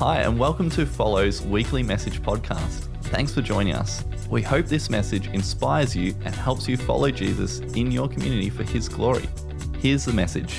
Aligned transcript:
Hi, 0.00 0.20
and 0.20 0.38
welcome 0.38 0.70
to 0.70 0.86
Follow's 0.86 1.42
weekly 1.42 1.82
message 1.82 2.22
podcast. 2.22 2.88
Thanks 3.08 3.34
for 3.34 3.42
joining 3.42 3.74
us. 3.74 4.02
We 4.30 4.40
hope 4.40 4.64
this 4.64 4.88
message 4.88 5.26
inspires 5.26 5.94
you 5.94 6.14
and 6.24 6.34
helps 6.34 6.66
you 6.66 6.78
follow 6.78 7.10
Jesus 7.10 7.58
in 7.76 7.92
your 7.92 8.08
community 8.08 8.48
for 8.48 8.62
his 8.62 8.88
glory. 8.88 9.28
Here's 9.78 10.06
the 10.06 10.14
message. 10.14 10.58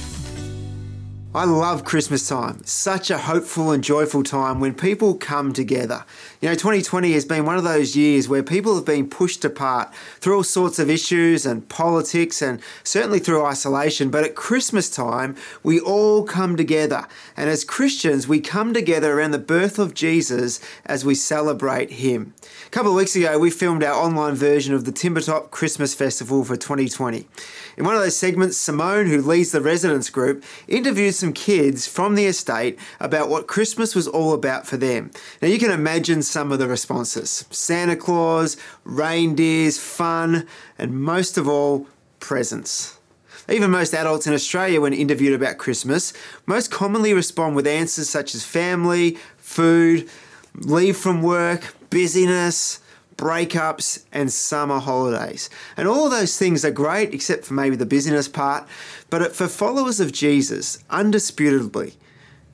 I 1.34 1.46
love 1.46 1.86
Christmas 1.86 2.28
time. 2.28 2.62
Such 2.66 3.10
a 3.10 3.18
hopeful 3.18 3.72
and 3.72 3.82
joyful 3.82 4.22
time 4.22 4.60
when 4.60 4.74
people 4.74 5.14
come 5.14 5.54
together. 5.54 6.04
You 6.42 6.50
know, 6.50 6.56
2020 6.56 7.14
has 7.14 7.24
been 7.24 7.46
one 7.46 7.56
of 7.56 7.64
those 7.64 7.96
years 7.96 8.28
where 8.28 8.44
people 8.44 8.76
have 8.76 8.84
been 8.84 9.10
pushed 9.10 9.46
apart 9.46 9.94
through 10.20 10.36
all 10.36 10.44
sorts 10.44 10.78
of 10.78 10.90
issues 10.90 11.46
and 11.46 11.70
politics 11.70 12.42
and 12.42 12.60
certainly 12.84 13.20
through 13.20 13.46
isolation. 13.46 14.10
But 14.10 14.26
at 14.26 14.36
Christmas 14.36 14.90
time, 14.90 15.38
we 15.64 15.80
all 15.80 16.26
come 16.26 16.58
together. 16.58 17.08
And 17.38 17.50
as 17.50 17.64
Christians, 17.64 18.28
we 18.28 18.42
come 18.42 18.74
together 18.74 19.18
around 19.18 19.32
the 19.32 19.40
birth 19.40 19.80
of 19.80 19.94
Jesus 19.94 20.60
as 20.86 21.06
we 21.06 21.16
celebrate 21.16 21.92
Him. 21.92 22.34
A 22.66 22.70
couple 22.72 22.92
of 22.92 22.98
weeks 22.98 23.16
ago, 23.16 23.40
we 23.40 23.52
filmed 23.52 23.86
our 23.86 23.96
online 23.96 24.36
version 24.36 24.74
of 24.74 24.84
the 24.84 24.92
Timbertop 24.92 25.50
Christmas 25.50 25.94
Festival 25.94 26.44
for 26.44 26.58
2020. 26.58 27.26
In 27.78 27.86
one 27.86 27.96
of 27.96 28.02
those 28.02 28.18
segments, 28.18 28.58
Simone, 28.58 29.08
who 29.08 29.22
leads 29.22 29.54
the 29.54 29.62
residents 29.62 30.10
group, 30.10 30.44
interviews 30.68 31.21
some 31.22 31.32
kids 31.32 31.88
from 31.88 32.16
the 32.16 32.26
estate 32.26 32.78
about 33.00 33.30
what 33.30 33.48
Christmas 33.48 33.96
was 33.96 34.08
all 34.08 34.34
about 34.34 34.68
for 34.68 34.76
them. 34.76 35.12
Now, 35.42 35.48
you 35.48 35.58
can 35.58 35.72
imagine 35.72 36.22
some 36.22 36.52
of 36.52 36.60
the 36.60 36.68
responses 36.68 37.46
Santa 37.50 37.96
Claus, 37.96 38.58
reindeers, 38.84 39.80
fun, 39.80 40.46
and 40.78 41.02
most 41.02 41.38
of 41.38 41.48
all, 41.48 41.88
presents. 42.20 42.98
Even 43.48 43.72
most 43.72 43.94
adults 43.94 44.28
in 44.28 44.34
Australia, 44.34 44.82
when 44.82 44.94
interviewed 44.94 45.34
about 45.34 45.58
Christmas, 45.58 46.12
most 46.46 46.70
commonly 46.72 47.14
respond 47.14 47.56
with 47.56 47.66
answers 47.66 48.10
such 48.10 48.36
as 48.36 48.44
family, 48.44 49.18
food, 49.38 50.10
leave 50.56 50.98
from 50.98 51.22
work, 51.22 51.74
busyness, 51.90 52.81
breakups, 53.18 54.06
and 54.12 54.32
summer 54.32 54.80
holidays. 54.80 55.50
And 55.78 55.88
all 55.88 56.10
those 56.10 56.38
things 56.38 56.66
are 56.66 56.72
great, 56.72 57.14
except 57.14 57.46
for 57.46 57.54
maybe 57.54 57.76
the 57.76 57.86
busyness 57.86 58.28
part. 58.28 58.68
But 59.10 59.36
for 59.36 59.48
followers 59.48 60.00
of 60.00 60.12
Jesus, 60.12 60.84
undisputably, 60.90 61.96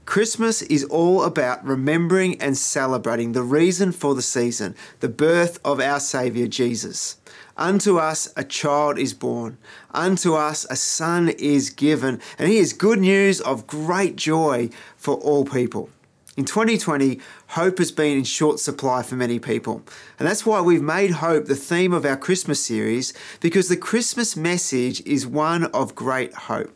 Christmas 0.07 0.61
is 0.61 0.85
all 0.85 1.23
about 1.23 1.65
remembering 1.65 2.41
and 2.41 2.57
celebrating 2.57 3.33
the 3.33 3.43
reason 3.43 3.91
for 3.91 4.15
the 4.15 4.21
season, 4.21 4.73
the 5.01 5.09
birth 5.09 5.59
of 5.65 5.81
our 5.81 5.99
Saviour 5.99 6.47
Jesus. 6.47 7.17
Unto 7.57 7.97
us 7.97 8.31
a 8.37 8.45
child 8.45 8.97
is 8.97 9.13
born, 9.13 9.57
unto 9.91 10.33
us 10.33 10.65
a 10.69 10.77
son 10.77 11.27
is 11.27 11.69
given, 11.69 12.21
and 12.39 12.47
he 12.47 12.57
is 12.57 12.71
good 12.71 12.99
news 12.99 13.41
of 13.41 13.67
great 13.67 14.15
joy 14.15 14.69
for 14.95 15.15
all 15.15 15.43
people. 15.43 15.89
In 16.37 16.45
2020, 16.45 17.19
hope 17.47 17.79
has 17.79 17.91
been 17.91 18.15
in 18.15 18.23
short 18.23 18.59
supply 18.59 19.01
for 19.01 19.15
many 19.15 19.39
people. 19.39 19.81
And 20.19 20.27
that's 20.27 20.45
why 20.45 20.61
we've 20.61 20.83
made 20.83 21.09
hope 21.09 21.45
the 21.45 21.55
theme 21.55 21.93
of 21.93 22.05
our 22.05 22.15
Christmas 22.15 22.63
series, 22.63 23.11
because 23.39 23.69
the 23.69 23.75
Christmas 23.75 24.37
message 24.37 25.01
is 25.01 25.25
one 25.25 25.63
of 25.63 25.95
great 25.95 26.31
hope. 26.35 26.71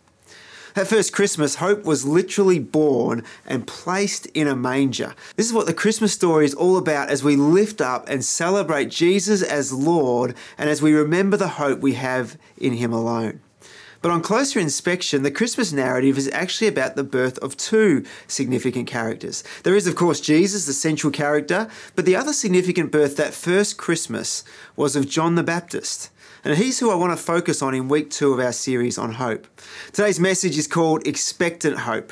That 0.74 0.88
first 0.88 1.14
Christmas, 1.14 1.56
hope 1.56 1.84
was 1.84 2.08
literally 2.08 2.58
born 2.58 3.24
and 3.46 3.68
placed 3.68 4.26
in 4.28 4.48
a 4.48 4.56
manger. 4.56 5.14
This 5.36 5.46
is 5.46 5.54
what 5.54 5.68
the 5.68 5.76
Christmas 5.76 6.12
story 6.12 6.46
is 6.46 6.56
all 6.56 6.76
about 6.76 7.10
as 7.10 7.24
we 7.24 7.36
lift 7.36 7.82
up 7.82 8.10
and 8.10 8.26
celebrate 8.26 8.90
Jesus 8.90 9.44
as 9.44 9.72
Lord 9.72 10.34
and 10.58 10.72
as 10.72 10.82
we 10.82 10.94
remember 10.94 11.38
the 11.38 11.48
hope 11.48 11.82
we 11.82 11.94
have 11.94 12.36
in 12.58 12.74
Him 12.74 12.94
alone. 12.94 13.42
But 14.02 14.12
on 14.12 14.22
closer 14.22 14.60
inspection, 14.60 15.22
the 15.22 15.30
Christmas 15.30 15.72
narrative 15.72 16.18
is 16.18 16.30
actually 16.34 16.68
about 16.68 16.96
the 16.96 17.04
birth 17.04 17.38
of 17.40 17.56
two 17.56 18.04
significant 18.28 18.88
characters. 18.88 19.44
There 19.64 19.76
is, 19.76 19.86
of 19.86 19.96
course, 19.96 20.20
Jesus, 20.20 20.66
the 20.66 20.74
central 20.74 21.12
character, 21.12 21.70
but 21.96 22.06
the 22.06 22.16
other 22.16 22.34
significant 22.34 22.92
birth 22.92 23.16
that 23.18 23.34
first 23.34 23.78
Christmas 23.78 24.44
was 24.76 24.96
of 24.96 25.08
John 25.08 25.36
the 25.36 25.44
Baptist. 25.44 26.10
And 26.44 26.58
he's 26.58 26.80
who 26.80 26.90
I 26.90 26.96
want 26.96 27.16
to 27.16 27.24
focus 27.24 27.62
on 27.62 27.76
in 27.76 27.88
week 27.88 28.10
two 28.10 28.34
of 28.34 28.40
our 28.40 28.52
series 28.52 28.98
on 28.98 29.14
hope. 29.14 29.46
Today's 29.92 30.20
message 30.20 30.58
is 30.58 30.66
called 30.66 31.06
Expectant 31.06 31.80
Hope. 31.80 32.12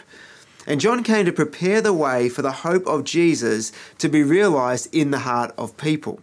And 0.67 0.79
John 0.79 1.03
came 1.03 1.25
to 1.25 1.31
prepare 1.31 1.81
the 1.81 1.93
way 1.93 2.29
for 2.29 2.43
the 2.43 2.51
hope 2.51 2.85
of 2.85 3.03
Jesus 3.03 3.71
to 3.97 4.07
be 4.07 4.21
realized 4.21 4.93
in 4.93 5.09
the 5.09 5.19
heart 5.19 5.51
of 5.57 5.75
people. 5.77 6.21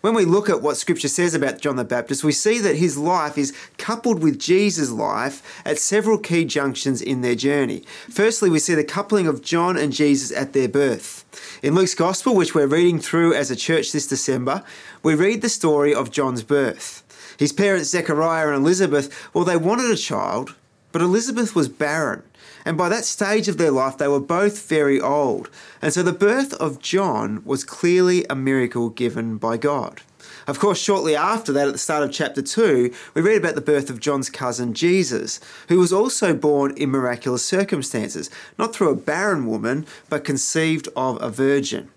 When 0.00 0.14
we 0.14 0.24
look 0.24 0.48
at 0.48 0.62
what 0.62 0.76
Scripture 0.76 1.08
says 1.08 1.34
about 1.34 1.60
John 1.60 1.76
the 1.76 1.84
Baptist, 1.84 2.22
we 2.22 2.32
see 2.32 2.58
that 2.60 2.76
his 2.76 2.98
life 2.98 3.38
is 3.38 3.56
coupled 3.78 4.22
with 4.22 4.38
Jesus' 4.38 4.90
life 4.90 5.62
at 5.64 5.78
several 5.78 6.18
key 6.18 6.44
junctions 6.44 7.00
in 7.00 7.22
their 7.22 7.34
journey. 7.34 7.82
Firstly, 8.10 8.50
we 8.50 8.58
see 8.58 8.74
the 8.74 8.84
coupling 8.84 9.26
of 9.26 9.42
John 9.42 9.76
and 9.76 9.92
Jesus 9.92 10.36
at 10.36 10.52
their 10.52 10.68
birth. 10.68 11.24
In 11.62 11.74
Luke's 11.74 11.94
Gospel, 11.94 12.34
which 12.34 12.54
we're 12.54 12.66
reading 12.66 12.98
through 12.98 13.34
as 13.34 13.50
a 13.50 13.56
church 13.56 13.92
this 13.92 14.06
December, 14.06 14.62
we 15.02 15.14
read 15.14 15.42
the 15.42 15.48
story 15.48 15.94
of 15.94 16.10
John's 16.10 16.42
birth. 16.42 17.02
His 17.38 17.52
parents, 17.52 17.90
Zechariah 17.90 18.48
and 18.48 18.56
Elizabeth, 18.56 19.30
well, 19.34 19.44
they 19.44 19.56
wanted 19.56 19.90
a 19.90 19.96
child, 19.96 20.54
but 20.92 21.02
Elizabeth 21.02 21.54
was 21.54 21.68
barren. 21.68 22.22
And 22.66 22.76
by 22.76 22.88
that 22.88 23.04
stage 23.04 23.46
of 23.46 23.58
their 23.58 23.70
life, 23.70 23.96
they 23.96 24.08
were 24.08 24.20
both 24.20 24.68
very 24.68 25.00
old. 25.00 25.48
And 25.80 25.92
so 25.92 26.02
the 26.02 26.12
birth 26.12 26.52
of 26.54 26.80
John 26.80 27.40
was 27.44 27.62
clearly 27.62 28.26
a 28.28 28.34
miracle 28.34 28.90
given 28.90 29.38
by 29.38 29.56
God. 29.56 30.02
Of 30.48 30.58
course, 30.58 30.78
shortly 30.78 31.14
after 31.14 31.52
that, 31.52 31.68
at 31.68 31.72
the 31.72 31.78
start 31.78 32.02
of 32.02 32.10
chapter 32.10 32.42
2, 32.42 32.92
we 33.14 33.22
read 33.22 33.36
about 33.36 33.54
the 33.54 33.60
birth 33.60 33.88
of 33.88 34.00
John's 34.00 34.28
cousin 34.28 34.74
Jesus, 34.74 35.38
who 35.68 35.78
was 35.78 35.92
also 35.92 36.34
born 36.34 36.76
in 36.76 36.90
miraculous 36.90 37.46
circumstances, 37.46 38.30
not 38.58 38.74
through 38.74 38.90
a 38.90 38.96
barren 38.96 39.46
woman, 39.46 39.86
but 40.08 40.24
conceived 40.24 40.88
of 40.96 41.22
a 41.22 41.30
virgin. 41.30 41.88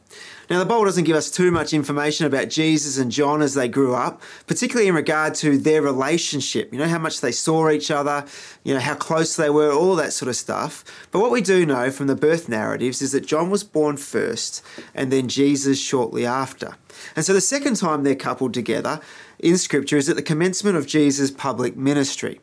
Now, 0.50 0.58
the 0.58 0.66
Bible 0.66 0.86
doesn't 0.86 1.04
give 1.04 1.16
us 1.16 1.30
too 1.30 1.52
much 1.52 1.74
information 1.74 2.26
about 2.26 2.50
Jesus 2.50 2.98
and 2.98 3.12
John 3.12 3.44
as 3.44 3.54
they 3.54 3.68
grew 3.68 3.94
up, 3.94 4.20
particularly 4.48 4.88
in 4.88 4.96
regard 4.96 5.36
to 5.36 5.60
their 5.60 5.84
relationship. 5.84 6.74
You 6.74 6.80
know, 6.80 6.88
how 6.88 6.98
much 6.98 7.22
they 7.22 7.32
saw 7.32 7.70
each 7.70 7.92
other, 7.92 8.26
you 8.64 8.74
know, 8.74 8.80
how 8.80 8.96
close 8.96 9.36
they 9.36 9.52
were, 9.52 9.72
all 9.72 9.96
that 9.98 10.12
sort 10.12 10.28
of 10.28 10.36
stuff. 10.36 10.84
But 11.12 11.20
what 11.20 11.30
we 11.30 11.42
do 11.42 11.68
know 11.68 11.92
from 11.92 12.08
the 12.08 12.16
birth 12.16 12.50
narratives 12.50 13.00
is 13.04 13.12
that 13.12 13.28
John 13.28 13.52
was 13.52 13.64
born 13.64 13.98
first 13.98 14.64
and 14.96 15.12
then 15.12 15.28
Jesus 15.28 15.80
shortly 15.80 16.26
after. 16.26 16.78
And 17.16 17.24
so 17.24 17.34
the 17.34 17.42
second 17.42 17.76
time 17.76 18.04
they're 18.04 18.16
coupled 18.16 18.56
together 18.56 19.02
in 19.38 19.56
Scripture 19.56 19.98
is 19.98 20.10
at 20.10 20.16
the 20.16 20.24
commencement 20.24 20.78
of 20.78 20.88
Jesus' 20.88 21.30
public 21.30 21.78
ministry. 21.78 22.40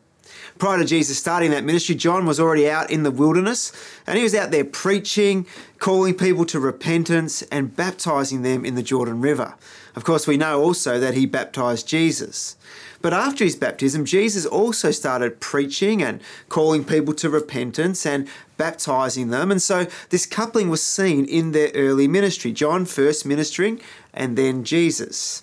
Prior 0.58 0.78
to 0.78 0.84
Jesus 0.86 1.18
starting 1.18 1.50
that 1.50 1.64
ministry, 1.64 1.94
John 1.94 2.24
was 2.24 2.40
already 2.40 2.68
out 2.68 2.90
in 2.90 3.02
the 3.02 3.10
wilderness 3.10 3.72
and 4.06 4.16
he 4.16 4.22
was 4.22 4.34
out 4.34 4.50
there 4.50 4.64
preaching, 4.64 5.46
calling 5.78 6.14
people 6.14 6.46
to 6.46 6.58
repentance, 6.58 7.42
and 7.42 7.76
baptizing 7.76 8.42
them 8.42 8.64
in 8.64 8.74
the 8.74 8.82
Jordan 8.82 9.20
River. 9.20 9.54
Of 9.94 10.04
course, 10.04 10.26
we 10.26 10.36
know 10.36 10.62
also 10.62 10.98
that 10.98 11.14
he 11.14 11.26
baptized 11.26 11.86
Jesus. 11.86 12.56
But 13.02 13.12
after 13.12 13.44
his 13.44 13.56
baptism, 13.56 14.04
Jesus 14.04 14.46
also 14.46 14.90
started 14.90 15.40
preaching 15.40 16.02
and 16.02 16.20
calling 16.48 16.84
people 16.84 17.12
to 17.14 17.28
repentance 17.28 18.06
and 18.06 18.26
baptizing 18.56 19.28
them. 19.28 19.50
And 19.50 19.60
so 19.60 19.86
this 20.08 20.26
coupling 20.26 20.70
was 20.70 20.82
seen 20.82 21.26
in 21.26 21.52
their 21.52 21.70
early 21.74 22.08
ministry 22.08 22.52
John 22.52 22.86
first 22.86 23.26
ministering 23.26 23.80
and 24.14 24.36
then 24.36 24.64
Jesus. 24.64 25.42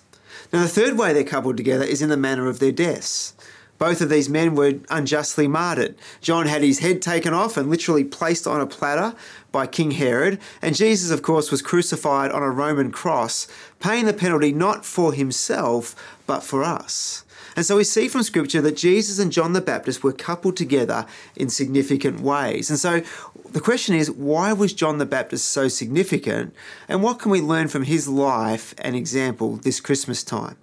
Now, 0.52 0.62
the 0.62 0.68
third 0.68 0.98
way 0.98 1.12
they're 1.12 1.24
coupled 1.24 1.56
together 1.56 1.84
is 1.84 2.02
in 2.02 2.10
the 2.10 2.16
manner 2.16 2.48
of 2.48 2.58
their 2.58 2.72
deaths. 2.72 3.34
Both 3.78 4.00
of 4.00 4.08
these 4.08 4.28
men 4.28 4.54
were 4.54 4.74
unjustly 4.88 5.48
martyred. 5.48 5.96
John 6.20 6.46
had 6.46 6.62
his 6.62 6.78
head 6.78 7.02
taken 7.02 7.34
off 7.34 7.56
and 7.56 7.68
literally 7.68 8.04
placed 8.04 8.46
on 8.46 8.60
a 8.60 8.66
platter 8.66 9.14
by 9.52 9.66
King 9.66 9.92
Herod, 9.92 10.40
and 10.62 10.74
Jesus, 10.76 11.10
of 11.10 11.22
course, 11.22 11.50
was 11.50 11.62
crucified 11.62 12.30
on 12.30 12.42
a 12.42 12.50
Roman 12.50 12.90
cross, 12.90 13.46
paying 13.80 14.06
the 14.06 14.12
penalty 14.12 14.52
not 14.52 14.84
for 14.84 15.12
himself, 15.12 15.94
but 16.26 16.42
for 16.42 16.64
us. 16.64 17.24
And 17.56 17.64
so 17.64 17.76
we 17.76 17.84
see 17.84 18.08
from 18.08 18.24
Scripture 18.24 18.60
that 18.62 18.76
Jesus 18.76 19.18
and 19.18 19.30
John 19.30 19.52
the 19.52 19.60
Baptist 19.60 20.02
were 20.02 20.12
coupled 20.12 20.56
together 20.56 21.06
in 21.36 21.48
significant 21.48 22.20
ways. 22.20 22.68
And 22.68 22.78
so 22.78 23.02
the 23.50 23.60
question 23.60 23.94
is, 23.94 24.10
why 24.10 24.52
was 24.52 24.72
John 24.72 24.98
the 24.98 25.06
Baptist 25.06 25.46
so 25.46 25.68
significant? 25.68 26.52
And 26.88 27.02
what 27.02 27.20
can 27.20 27.30
we 27.30 27.40
learn 27.40 27.68
from 27.68 27.84
his 27.84 28.08
life 28.08 28.74
and 28.78 28.96
example 28.96 29.56
this 29.56 29.80
Christmas 29.80 30.24
time? 30.24 30.56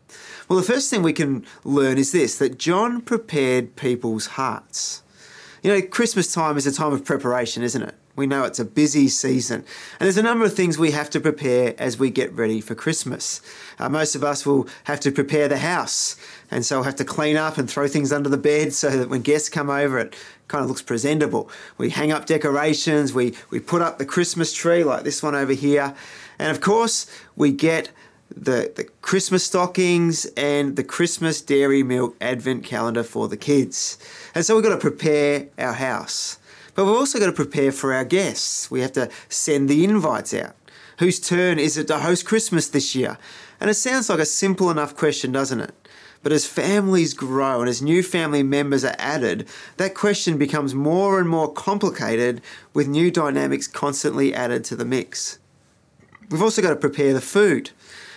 Well, 0.52 0.60
the 0.60 0.66
first 0.66 0.90
thing 0.90 1.02
we 1.02 1.14
can 1.14 1.46
learn 1.64 1.98
is 1.98 2.12
this 2.12 2.38
that 2.40 2.60
John 2.60 3.00
prepared 3.00 3.78
people's 3.78 4.26
hearts. 4.36 5.02
You 5.64 5.72
know, 5.72 5.82
Christmas 5.82 6.34
time 6.34 6.58
is 6.58 6.68
a 6.68 6.74
time 6.74 6.92
of 6.92 7.06
preparation, 7.06 7.64
isn't 7.64 7.82
it? 7.82 7.96
We 8.18 8.28
know 8.28 8.44
it's 8.44 8.60
a 8.60 8.66
busy 8.66 9.08
season. 9.08 9.62
And 9.62 10.02
there's 10.02 10.18
a 10.18 10.22
number 10.22 10.44
of 10.44 10.54
things 10.54 10.78
we 10.78 10.92
have 10.92 11.10
to 11.12 11.22
prepare 11.22 11.74
as 11.78 11.98
we 11.98 12.10
get 12.10 12.34
ready 12.34 12.60
for 12.60 12.76
Christmas. 12.76 13.40
Uh, 13.80 13.88
most 13.88 14.14
of 14.14 14.26
us 14.26 14.46
will 14.46 14.68
have 14.84 15.00
to 15.00 15.12
prepare 15.14 15.48
the 15.48 15.60
house. 15.60 16.18
And 16.52 16.66
so 16.66 16.80
we'll 16.80 16.84
have 16.84 16.98
to 16.98 17.06
clean 17.06 17.38
up 17.38 17.58
and 17.58 17.70
throw 17.70 17.88
things 17.88 18.12
under 18.12 18.28
the 18.28 18.36
bed 18.36 18.74
so 18.74 18.90
that 18.90 19.08
when 19.08 19.22
guests 19.22 19.48
come 19.48 19.70
over, 19.70 20.00
it 20.00 20.18
kind 20.50 20.66
of 20.66 20.68
looks 20.68 20.82
presentable. 20.82 21.50
We 21.78 21.92
hang 21.92 22.12
up 22.12 22.26
decorations, 22.26 23.14
we, 23.14 23.36
we 23.52 23.62
put 23.62 23.82
up 23.82 24.00
the 24.00 24.06
Christmas 24.06 24.52
tree 24.52 24.84
like 24.84 25.06
this 25.06 25.24
one 25.24 25.34
over 25.34 25.54
here. 25.54 25.96
And 26.38 26.52
of 26.52 26.60
course, 26.60 27.10
we 27.38 27.54
get 27.54 27.92
the, 28.36 28.72
the 28.76 28.86
Christmas 29.02 29.44
stockings 29.44 30.26
and 30.38 30.76
the 30.76 30.84
Christmas 30.84 31.42
dairy 31.42 31.84
milk 31.84 32.16
advent 32.22 32.64
calendar 32.64 33.04
for 33.04 33.28
the 33.28 33.38
kids. 33.38 33.98
And 34.34 34.46
so 34.46 34.56
we've 34.56 34.64
got 34.64 34.72
to 34.72 34.78
prepare 34.78 35.48
our 35.58 35.74
house. 35.74 36.38
But 36.74 36.86
we've 36.86 36.96
also 36.96 37.20
got 37.20 37.26
to 37.26 37.32
prepare 37.34 37.72
for 37.72 37.94
our 37.94 38.06
guests. 38.06 38.72
We 38.72 38.82
have 38.82 38.94
to 38.94 39.10
send 39.30 39.70
the 39.70 39.84
invites 39.84 40.34
out. 40.34 40.56
Whose 41.00 41.20
turn 41.20 41.60
is 41.60 41.78
it 41.78 41.88
to 41.88 42.00
host 42.00 42.26
Christmas 42.26 42.70
this 42.70 42.96
year? 42.96 43.18
And 43.60 43.70
it 43.70 43.76
sounds 43.76 44.10
like 44.10 44.20
a 44.20 44.26
simple 44.26 44.72
enough 44.72 44.96
question, 44.96 45.32
doesn't 45.32 45.60
it? 45.60 45.74
But 46.24 46.32
as 46.32 46.46
families 46.46 47.14
grow 47.14 47.62
and 47.62 47.70
as 47.70 47.82
new 47.82 48.04
family 48.04 48.44
members 48.44 48.86
are 48.86 48.96
added, 49.00 49.48
that 49.78 49.96
question 49.96 50.38
becomes 50.38 50.76
more 50.76 51.20
and 51.20 51.28
more 51.28 51.52
complicated 51.52 52.42
with 52.74 52.88
new 52.88 53.10
dynamics 53.10 53.68
constantly 53.68 54.34
added 54.34 54.64
to 54.66 54.76
the 54.76 54.86
mix. 54.86 55.40
We've 56.30 56.42
also 56.42 56.62
got 56.62 56.70
to 56.70 56.76
prepare 56.76 57.14
the 57.14 57.22
food. 57.22 57.72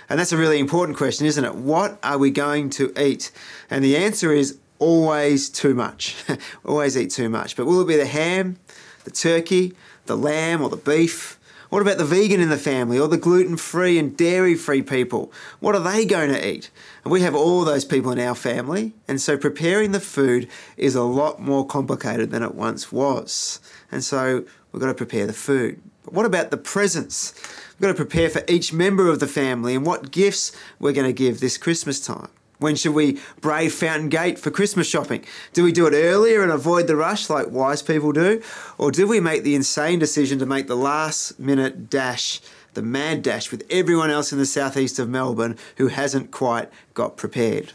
And 0.09 0.19
that's 0.19 0.33
a 0.33 0.37
really 0.37 0.59
important 0.59 0.99
question, 0.99 1.27
isn't 1.27 1.45
it? 1.45 1.55
What 1.55 1.99
are 2.03 2.19
we 2.19 2.31
going 2.31 2.71
to 2.71 2.93
eat? 3.01 3.33
And 3.71 3.85
the 3.85 3.97
answer 3.97 4.33
is 4.33 4.59
always 4.79 5.49
too 5.49 5.75
much. 5.75 6.17
always 6.65 6.97
eat 6.97 7.11
too 7.11 7.29
much. 7.29 7.57
But 7.57 7.67
will 7.67 7.81
it 7.81 7.89
be 7.89 7.97
the 7.97 8.07
ham, 8.07 8.57
the 9.05 9.11
turkey, 9.11 9.75
the 10.07 10.17
lamb, 10.17 10.63
or 10.63 10.69
the 10.69 10.77
beef? 10.77 11.39
What 11.71 11.83
about 11.83 11.99
the 11.99 12.05
vegan 12.05 12.41
in 12.41 12.51
the 12.51 12.57
family 12.57 13.01
or 13.01 13.09
the 13.09 13.17
gluten 13.17 13.57
free 13.57 13.99
and 13.99 14.17
dairy 14.17 14.55
free 14.55 14.83
people? 14.83 15.33
What 15.59 15.75
are 15.75 15.81
they 15.81 16.05
going 16.05 16.31
to 16.31 16.49
eat? 16.49 16.71
And 17.03 17.11
we 17.11 17.23
have 17.23 17.35
all 17.35 17.65
those 17.65 17.85
people 17.85 18.13
in 18.13 18.21
our 18.21 18.37
family, 18.37 18.93
and 19.09 19.21
so 19.21 19.37
preparing 19.37 19.91
the 19.91 19.99
food 19.99 20.49
is 20.77 20.95
a 20.95 21.03
lot 21.03 21.41
more 21.41 21.67
complicated 21.67 22.31
than 22.31 22.45
it 22.45 22.55
once 22.55 22.93
was. 22.93 23.59
And 23.91 24.05
so 24.05 24.45
we've 24.71 24.81
got 24.81 24.87
to 24.87 24.95
prepare 24.95 25.27
the 25.27 25.33
food. 25.33 25.81
But 26.05 26.13
what 26.13 26.27
about 26.27 26.51
the 26.51 26.57
presents? 26.57 27.35
We've 27.73 27.81
got 27.81 27.89
to 27.89 27.95
prepare 27.95 28.31
for 28.31 28.43
each 28.47 28.73
member 28.73 29.09
of 29.09 29.21
the 29.21 29.27
family 29.27 29.75
and 29.75 29.85
what 29.85 30.11
gifts 30.11 30.53
we're 30.79 30.93
going 30.93 31.07
to 31.07 31.13
give 31.13 31.41
this 31.41 31.59
Christmas 31.59 32.05
time. 32.05 32.29
When 32.59 32.77
should 32.77 32.95
we 32.95 33.19
brave 33.41 33.75
Fountain 33.75 34.09
Gate 34.09 34.39
for 34.39 34.51
Christmas 34.51 34.87
shopping? 34.87 35.25
Do 35.53 35.65
we 35.65 35.73
do 35.73 35.87
it 35.87 35.95
earlier 35.95 36.43
and 36.43 36.53
avoid 36.53 36.87
the 36.87 36.97
rush 36.97 37.29
like 37.29 37.51
wise 37.51 37.83
people 37.83 38.13
do? 38.13 38.43
Or 38.79 38.91
do 38.91 39.09
we 39.09 39.19
make 39.19 39.43
the 39.43 39.55
insane 39.55 39.99
decision 39.99 40.39
to 40.39 40.47
make 40.47 40.69
the 40.69 40.77
last 40.77 41.39
minute 41.39 41.91
dash, 41.91 42.41
the 42.75 42.83
mad 42.83 43.23
dash 43.23 43.51
with 43.51 43.67
everyone 43.71 44.11
else 44.11 44.33
in 44.33 44.39
the 44.39 44.47
southeast 44.47 44.99
of 44.99 45.09
Melbourne 45.09 45.59
who 45.79 45.89
hasn't 45.89 46.31
quite 46.31 46.71
got 46.95 47.17
prepared? 47.17 47.73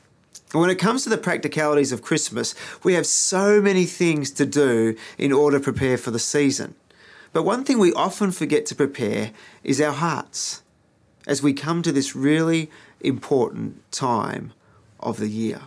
When 0.53 0.69
it 0.69 0.79
comes 0.79 1.03
to 1.03 1.09
the 1.09 1.17
practicalities 1.17 1.91
of 1.91 2.01
Christmas, 2.01 2.55
we 2.81 2.93
have 2.93 3.05
so 3.05 3.61
many 3.61 3.85
things 3.85 4.31
to 4.31 4.45
do 4.45 4.95
in 5.17 5.31
order 5.31 5.59
to 5.59 5.63
prepare 5.63 5.97
for 5.97 6.09
the 6.09 6.17
season. 6.19 6.73
But 7.33 7.43
one 7.43 7.63
thing 7.63 7.79
we 7.79 7.93
often 7.93 8.31
forget 8.31 8.65
to 8.67 8.75
prepare 8.75 9.31
is 9.63 9.79
our 9.79 9.93
hearts 9.93 10.63
as 11.27 11.43
we 11.43 11.53
come 11.53 11.81
to 11.83 11.91
this 11.91 12.15
really 12.15 12.71
important 13.01 13.91
time 13.91 14.53
of 14.99 15.17
the 15.17 15.29
year. 15.29 15.61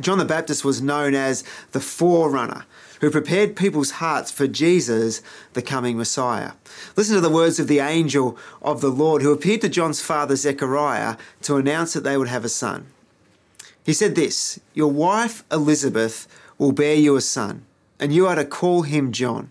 John 0.00 0.18
the 0.18 0.24
Baptist 0.24 0.64
was 0.64 0.82
known 0.82 1.14
as 1.14 1.44
the 1.70 1.80
forerunner 1.80 2.66
who 3.00 3.10
prepared 3.10 3.54
people's 3.54 3.92
hearts 3.92 4.30
for 4.30 4.46
Jesus, 4.46 5.22
the 5.52 5.62
coming 5.62 5.96
Messiah. 5.96 6.52
Listen 6.96 7.14
to 7.14 7.20
the 7.20 7.30
words 7.30 7.60
of 7.60 7.68
the 7.68 7.78
angel 7.78 8.36
of 8.60 8.80
the 8.80 8.90
Lord 8.90 9.22
who 9.22 9.32
appeared 9.32 9.60
to 9.60 9.68
John's 9.68 10.00
father 10.00 10.36
Zechariah 10.36 11.16
to 11.42 11.56
announce 11.56 11.92
that 11.92 12.02
they 12.02 12.16
would 12.16 12.28
have 12.28 12.44
a 12.44 12.48
son. 12.48 12.86
He 13.84 13.92
said 13.92 14.14
this 14.14 14.58
Your 14.72 14.90
wife 14.90 15.44
Elizabeth 15.52 16.26
will 16.58 16.72
bear 16.72 16.94
you 16.94 17.16
a 17.16 17.20
son, 17.20 17.64
and 18.00 18.12
you 18.12 18.26
are 18.26 18.36
to 18.36 18.44
call 18.44 18.82
him 18.82 19.12
John. 19.12 19.50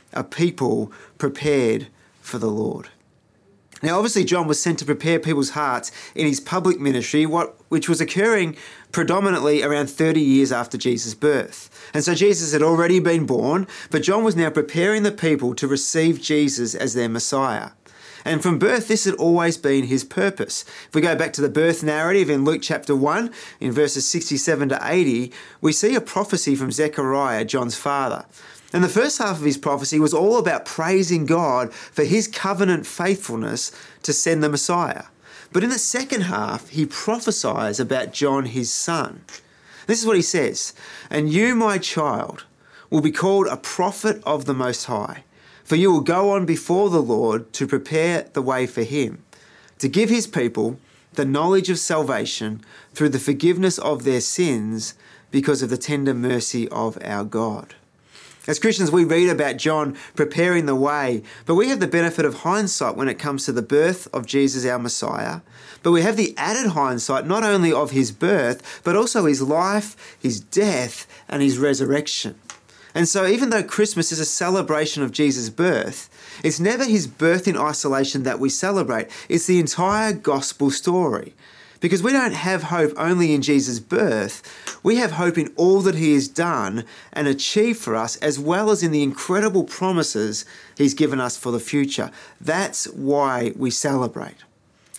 a 0.13 0.23
people 0.23 0.91
prepared 1.17 1.87
for 2.21 2.37
the 2.37 2.49
Lord. 2.49 2.89
Now, 3.83 3.97
obviously, 3.97 4.23
John 4.23 4.47
was 4.47 4.61
sent 4.61 4.77
to 4.79 4.85
prepare 4.85 5.19
people's 5.19 5.51
hearts 5.51 5.91
in 6.13 6.27
his 6.27 6.39
public 6.39 6.79
ministry, 6.79 7.25
what, 7.25 7.55
which 7.69 7.89
was 7.89 7.99
occurring 7.99 8.55
predominantly 8.91 9.63
around 9.63 9.89
30 9.89 10.21
years 10.21 10.51
after 10.51 10.77
Jesus' 10.77 11.15
birth. 11.15 11.69
And 11.93 12.03
so 12.03 12.13
Jesus 12.13 12.53
had 12.53 12.61
already 12.61 12.99
been 12.99 13.25
born, 13.25 13.65
but 13.89 14.03
John 14.03 14.23
was 14.23 14.35
now 14.35 14.51
preparing 14.51 15.01
the 15.01 15.11
people 15.11 15.55
to 15.55 15.67
receive 15.67 16.21
Jesus 16.21 16.75
as 16.75 16.93
their 16.93 17.09
Messiah. 17.09 17.71
And 18.23 18.43
from 18.43 18.59
birth, 18.59 18.87
this 18.87 19.05
had 19.05 19.15
always 19.15 19.57
been 19.57 19.85
his 19.85 20.03
purpose. 20.03 20.63
If 20.87 20.93
we 20.93 21.01
go 21.01 21.15
back 21.15 21.33
to 21.33 21.41
the 21.41 21.49
birth 21.49 21.81
narrative 21.81 22.29
in 22.29 22.45
Luke 22.45 22.61
chapter 22.61 22.95
1, 22.95 23.31
in 23.59 23.71
verses 23.71 24.07
67 24.07 24.69
to 24.69 24.79
80, 24.79 25.31
we 25.59 25.71
see 25.71 25.95
a 25.95 26.01
prophecy 26.01 26.55
from 26.55 26.71
Zechariah, 26.71 27.45
John's 27.45 27.75
father. 27.75 28.25
And 28.73 28.83
the 28.83 28.89
first 28.89 29.17
half 29.17 29.37
of 29.37 29.45
his 29.45 29.57
prophecy 29.57 29.99
was 29.99 30.13
all 30.13 30.37
about 30.37 30.65
praising 30.65 31.25
God 31.25 31.73
for 31.73 32.03
his 32.03 32.27
covenant 32.27 32.85
faithfulness 32.85 33.71
to 34.03 34.13
send 34.13 34.41
the 34.41 34.49
Messiah. 34.49 35.05
But 35.51 35.63
in 35.63 35.69
the 35.69 35.79
second 35.79 36.21
half, 36.21 36.69
he 36.69 36.85
prophesies 36.85 37.79
about 37.79 38.13
John, 38.13 38.45
his 38.45 38.71
son. 38.71 39.23
This 39.87 39.99
is 39.99 40.05
what 40.05 40.15
he 40.15 40.21
says 40.21 40.73
And 41.09 41.31
you, 41.31 41.55
my 41.55 41.77
child, 41.77 42.45
will 42.89 43.01
be 43.01 43.11
called 43.11 43.47
a 43.47 43.57
prophet 43.57 44.21
of 44.25 44.45
the 44.45 44.53
Most 44.53 44.85
High, 44.85 45.23
for 45.63 45.75
you 45.75 45.91
will 45.91 46.01
go 46.01 46.31
on 46.31 46.45
before 46.45 46.89
the 46.89 47.01
Lord 47.01 47.51
to 47.53 47.67
prepare 47.67 48.23
the 48.33 48.41
way 48.41 48.67
for 48.67 48.83
him, 48.83 49.23
to 49.79 49.89
give 49.89 50.09
his 50.09 50.27
people 50.27 50.79
the 51.13 51.25
knowledge 51.25 51.69
of 51.69 51.79
salvation 51.79 52.61
through 52.93 53.09
the 53.09 53.19
forgiveness 53.19 53.77
of 53.77 54.03
their 54.03 54.21
sins 54.21 54.93
because 55.29 55.61
of 55.61 55.69
the 55.69 55.77
tender 55.77 56.13
mercy 56.13 56.69
of 56.69 56.97
our 57.03 57.25
God. 57.25 57.75
As 58.47 58.57
Christians, 58.57 58.89
we 58.89 59.03
read 59.03 59.29
about 59.29 59.57
John 59.57 59.95
preparing 60.15 60.65
the 60.65 60.75
way, 60.75 61.21
but 61.45 61.53
we 61.53 61.69
have 61.69 61.79
the 61.79 61.85
benefit 61.85 62.25
of 62.25 62.39
hindsight 62.39 62.95
when 62.95 63.07
it 63.07 63.19
comes 63.19 63.45
to 63.45 63.51
the 63.51 63.61
birth 63.61 64.07
of 64.11 64.25
Jesus, 64.25 64.65
our 64.65 64.79
Messiah. 64.79 65.41
But 65.83 65.91
we 65.91 66.01
have 66.01 66.17
the 66.17 66.33
added 66.37 66.71
hindsight 66.71 67.27
not 67.27 67.43
only 67.43 67.71
of 67.71 67.91
his 67.91 68.11
birth, 68.11 68.81
but 68.83 68.95
also 68.95 69.25
his 69.25 69.43
life, 69.43 70.17
his 70.19 70.39
death, 70.39 71.05
and 71.29 71.43
his 71.43 71.59
resurrection. 71.59 72.33
And 72.95 73.07
so, 73.07 73.27
even 73.27 73.51
though 73.51 73.61
Christmas 73.61 74.11
is 74.11 74.19
a 74.19 74.25
celebration 74.25 75.03
of 75.03 75.11
Jesus' 75.11 75.51
birth, 75.51 76.09
it's 76.43 76.59
never 76.59 76.83
his 76.83 77.05
birth 77.05 77.47
in 77.47 77.55
isolation 77.55 78.23
that 78.23 78.39
we 78.39 78.49
celebrate, 78.49 79.07
it's 79.29 79.45
the 79.45 79.59
entire 79.59 80.13
gospel 80.13 80.71
story. 80.71 81.35
Because 81.81 82.03
we 82.03 82.13
don't 82.13 82.33
have 82.33 82.63
hope 82.63 82.93
only 82.95 83.33
in 83.33 83.41
Jesus' 83.41 83.79
birth, 83.79 84.43
we 84.83 84.97
have 84.97 85.13
hope 85.13 85.37
in 85.37 85.51
all 85.57 85.81
that 85.81 85.95
he 85.95 86.13
has 86.13 86.27
done 86.27 86.85
and 87.11 87.27
achieved 87.27 87.79
for 87.79 87.95
us, 87.95 88.15
as 88.17 88.39
well 88.39 88.69
as 88.69 88.83
in 88.83 88.91
the 88.91 89.03
incredible 89.03 89.63
promises 89.63 90.45
he's 90.77 90.93
given 90.93 91.19
us 91.19 91.35
for 91.35 91.51
the 91.51 91.59
future. 91.59 92.11
That's 92.39 92.85
why 92.85 93.51
we 93.55 93.71
celebrate. 93.71 94.37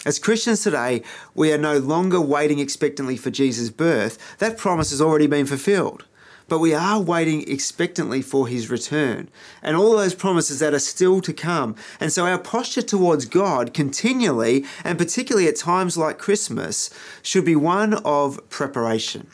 As 0.05 0.19
Christians 0.19 0.65
today, 0.65 1.05
we 1.35 1.53
are 1.53 1.59
no 1.59 1.79
longer 1.79 2.21
waiting 2.21 2.59
expectantly 2.59 3.17
for 3.17 3.31
Jesus' 3.31 3.71
birth. 3.71 4.19
That 4.39 4.59
promise 4.59 4.91
has 4.91 5.01
already 5.01 5.29
been 5.29 5.47
fulfilled 5.47 6.05
but 6.49 6.59
we 6.59 6.75
are 6.75 7.01
waiting 7.01 7.49
expectantly 7.49 8.23
for 8.23 8.49
his 8.49 8.71
return 8.71 9.29
and 9.63 9.77
all 9.77 9.97
those 9.97 10.15
promises 10.15 10.59
that 10.59 10.75
are 10.75 10.79
still 10.79 11.21
to 11.21 11.33
come. 11.33 11.75
And 12.01 12.13
so 12.13 12.27
our 12.27 12.39
posture 12.39 12.83
towards 12.83 13.25
God 13.25 13.75
continually, 13.75 14.65
and 14.85 14.99
particularly 14.99 15.49
at 15.49 15.57
times 15.57 15.97
like 15.97 16.19
Christmas, 16.19 16.91
should 17.23 17.45
be 17.45 17.57
one 17.57 17.95
of 18.05 18.41
preparation. 18.49 19.29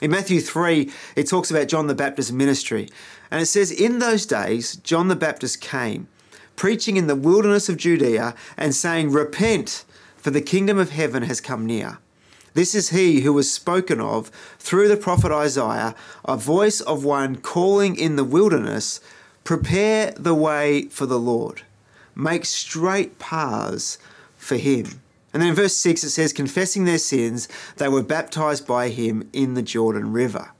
In 0.00 0.10
Matthew 0.10 0.40
3, 0.40 0.90
it 1.14 1.28
talks 1.28 1.50
about 1.50 1.68
John 1.68 1.86
the 1.86 1.94
Baptist's 1.94 2.32
ministry. 2.32 2.88
And 3.30 3.40
it 3.40 3.46
says, 3.46 3.70
In 3.70 4.00
those 4.00 4.26
days, 4.26 4.76
John 4.76 5.08
the 5.08 5.16
Baptist 5.16 5.60
came, 5.60 6.08
preaching 6.56 6.96
in 6.96 7.06
the 7.06 7.14
wilderness 7.14 7.68
of 7.68 7.76
Judea 7.76 8.34
and 8.56 8.74
saying, 8.74 9.12
Repent, 9.12 9.84
for 10.16 10.30
the 10.30 10.42
kingdom 10.42 10.76
of 10.76 10.90
heaven 10.90 11.22
has 11.22 11.40
come 11.40 11.64
near. 11.64 11.98
This 12.54 12.74
is 12.74 12.90
he 12.90 13.20
who 13.22 13.32
was 13.32 13.50
spoken 13.50 14.00
of 14.00 14.28
through 14.58 14.88
the 14.88 14.96
prophet 14.96 15.32
Isaiah, 15.32 15.94
a 16.24 16.36
voice 16.36 16.80
of 16.80 17.04
one 17.04 17.36
calling 17.36 17.96
in 17.96 18.16
the 18.16 18.24
wilderness, 18.24 19.00
Prepare 19.44 20.12
the 20.12 20.34
way 20.34 20.84
for 20.84 21.06
the 21.06 21.18
Lord, 21.18 21.62
make 22.14 22.44
straight 22.44 23.18
paths 23.18 23.98
for 24.36 24.56
him. 24.56 25.00
And 25.32 25.40
then 25.40 25.50
in 25.50 25.54
verse 25.54 25.76
6 25.76 26.04
it 26.04 26.10
says, 26.10 26.32
Confessing 26.32 26.84
their 26.84 26.98
sins, 26.98 27.48
they 27.76 27.88
were 27.88 28.02
baptized 28.02 28.66
by 28.66 28.90
him 28.90 29.28
in 29.32 29.54
the 29.54 29.62
Jordan 29.62 30.12
River. 30.12 30.50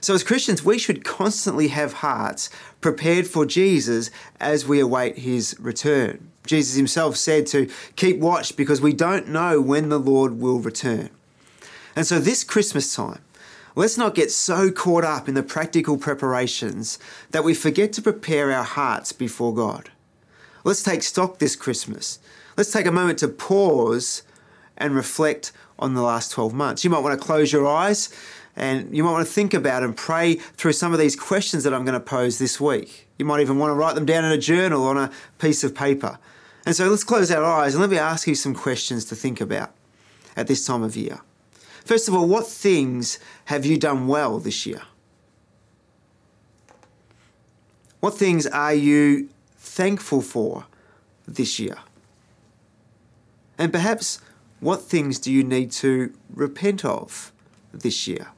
So, 0.00 0.14
as 0.14 0.24
Christians, 0.24 0.64
we 0.64 0.78
should 0.78 1.04
constantly 1.04 1.68
have 1.68 1.94
hearts 1.94 2.48
prepared 2.80 3.26
for 3.26 3.44
Jesus 3.44 4.10
as 4.38 4.66
we 4.66 4.80
await 4.80 5.18
his 5.18 5.54
return. 5.60 6.30
Jesus 6.46 6.76
himself 6.76 7.16
said 7.16 7.46
to 7.48 7.70
keep 7.96 8.18
watch 8.18 8.56
because 8.56 8.80
we 8.80 8.94
don't 8.94 9.28
know 9.28 9.60
when 9.60 9.90
the 9.90 10.00
Lord 10.00 10.40
will 10.40 10.58
return. 10.58 11.10
And 11.94 12.06
so, 12.06 12.18
this 12.18 12.44
Christmas 12.44 12.94
time, 12.94 13.20
let's 13.74 13.98
not 13.98 14.14
get 14.14 14.30
so 14.30 14.70
caught 14.70 15.04
up 15.04 15.28
in 15.28 15.34
the 15.34 15.42
practical 15.42 15.98
preparations 15.98 16.98
that 17.30 17.44
we 17.44 17.54
forget 17.54 17.92
to 17.94 18.02
prepare 18.02 18.50
our 18.52 18.64
hearts 18.64 19.12
before 19.12 19.54
God. 19.54 19.90
Let's 20.64 20.82
take 20.82 21.02
stock 21.02 21.38
this 21.38 21.56
Christmas. 21.56 22.18
Let's 22.56 22.72
take 22.72 22.86
a 22.86 22.92
moment 22.92 23.18
to 23.20 23.28
pause 23.28 24.22
and 24.76 24.94
reflect 24.94 25.52
on 25.78 25.94
the 25.94 26.02
last 26.02 26.32
12 26.32 26.52
months. 26.52 26.84
You 26.84 26.90
might 26.90 27.00
want 27.00 27.18
to 27.18 27.26
close 27.26 27.52
your 27.52 27.66
eyes 27.66 28.10
and 28.60 28.94
you 28.94 29.02
might 29.02 29.12
want 29.12 29.26
to 29.26 29.32
think 29.32 29.54
about 29.54 29.82
and 29.82 29.96
pray 29.96 30.34
through 30.34 30.74
some 30.74 30.92
of 30.92 30.98
these 30.98 31.16
questions 31.16 31.64
that 31.64 31.72
I'm 31.72 31.82
going 31.82 31.94
to 31.94 31.98
pose 31.98 32.38
this 32.38 32.60
week. 32.60 33.08
You 33.18 33.24
might 33.24 33.40
even 33.40 33.58
want 33.58 33.70
to 33.70 33.74
write 33.74 33.94
them 33.94 34.04
down 34.04 34.22
in 34.22 34.32
a 34.32 34.38
journal 34.38 34.84
on 34.84 34.98
a 34.98 35.10
piece 35.38 35.64
of 35.64 35.74
paper. 35.74 36.18
And 36.66 36.76
so 36.76 36.86
let's 36.86 37.02
close 37.02 37.30
our 37.30 37.42
eyes 37.42 37.72
and 37.72 37.80
let 37.80 37.88
me 37.88 37.96
ask 37.96 38.26
you 38.26 38.34
some 38.34 38.54
questions 38.54 39.06
to 39.06 39.16
think 39.16 39.40
about 39.40 39.72
at 40.36 40.46
this 40.46 40.66
time 40.66 40.82
of 40.82 40.94
year. 40.94 41.22
First 41.86 42.06
of 42.06 42.14
all, 42.14 42.28
what 42.28 42.46
things 42.46 43.18
have 43.46 43.64
you 43.64 43.78
done 43.78 44.06
well 44.06 44.38
this 44.38 44.66
year? 44.66 44.82
What 48.00 48.12
things 48.12 48.46
are 48.46 48.74
you 48.74 49.30
thankful 49.56 50.20
for 50.20 50.66
this 51.26 51.58
year? 51.58 51.78
And 53.56 53.72
perhaps 53.72 54.20
what 54.60 54.82
things 54.82 55.18
do 55.18 55.32
you 55.32 55.44
need 55.44 55.70
to 55.72 56.12
repent 56.34 56.84
of 56.84 57.32
this 57.72 58.06
year? 58.06 58.28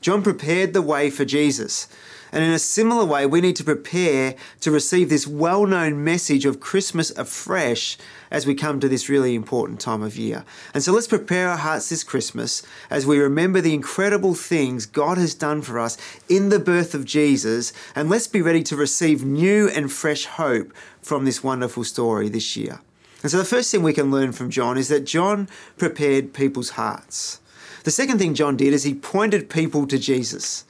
John 0.00 0.22
prepared 0.22 0.72
the 0.72 0.82
way 0.82 1.10
for 1.10 1.24
Jesus. 1.24 1.88
And 2.32 2.44
in 2.44 2.50
a 2.50 2.58
similar 2.58 3.04
way, 3.04 3.26
we 3.26 3.40
need 3.40 3.56
to 3.56 3.64
prepare 3.64 4.36
to 4.60 4.70
receive 4.70 5.08
this 5.08 5.26
well 5.26 5.66
known 5.66 6.04
message 6.04 6.46
of 6.46 6.60
Christmas 6.60 7.10
afresh 7.10 7.98
as 8.30 8.46
we 8.46 8.54
come 8.54 8.78
to 8.78 8.88
this 8.88 9.08
really 9.08 9.34
important 9.34 9.80
time 9.80 10.02
of 10.02 10.16
year. 10.16 10.44
And 10.72 10.82
so 10.82 10.92
let's 10.92 11.08
prepare 11.08 11.48
our 11.48 11.56
hearts 11.56 11.88
this 11.88 12.04
Christmas 12.04 12.62
as 12.88 13.04
we 13.04 13.18
remember 13.18 13.60
the 13.60 13.74
incredible 13.74 14.34
things 14.34 14.86
God 14.86 15.18
has 15.18 15.34
done 15.34 15.60
for 15.62 15.78
us 15.78 15.98
in 16.28 16.50
the 16.50 16.60
birth 16.60 16.94
of 16.94 17.04
Jesus. 17.04 17.72
And 17.96 18.08
let's 18.08 18.28
be 18.28 18.42
ready 18.42 18.62
to 18.64 18.76
receive 18.76 19.24
new 19.24 19.68
and 19.68 19.90
fresh 19.90 20.26
hope 20.26 20.72
from 21.02 21.24
this 21.24 21.42
wonderful 21.42 21.82
story 21.82 22.28
this 22.28 22.56
year. 22.56 22.80
And 23.22 23.30
so 23.30 23.38
the 23.38 23.44
first 23.44 23.70
thing 23.70 23.82
we 23.82 23.92
can 23.92 24.10
learn 24.10 24.32
from 24.32 24.50
John 24.50 24.78
is 24.78 24.88
that 24.88 25.04
John 25.04 25.48
prepared 25.76 26.32
people's 26.32 26.70
hearts. 26.70 27.40
The 27.84 27.90
second 27.90 28.18
thing 28.18 28.34
John 28.34 28.56
did 28.56 28.72
is 28.72 28.82
he 28.82 28.94
pointed 28.94 29.48
people 29.48 29.86
to 29.86 29.98
Jesus. 29.98 30.64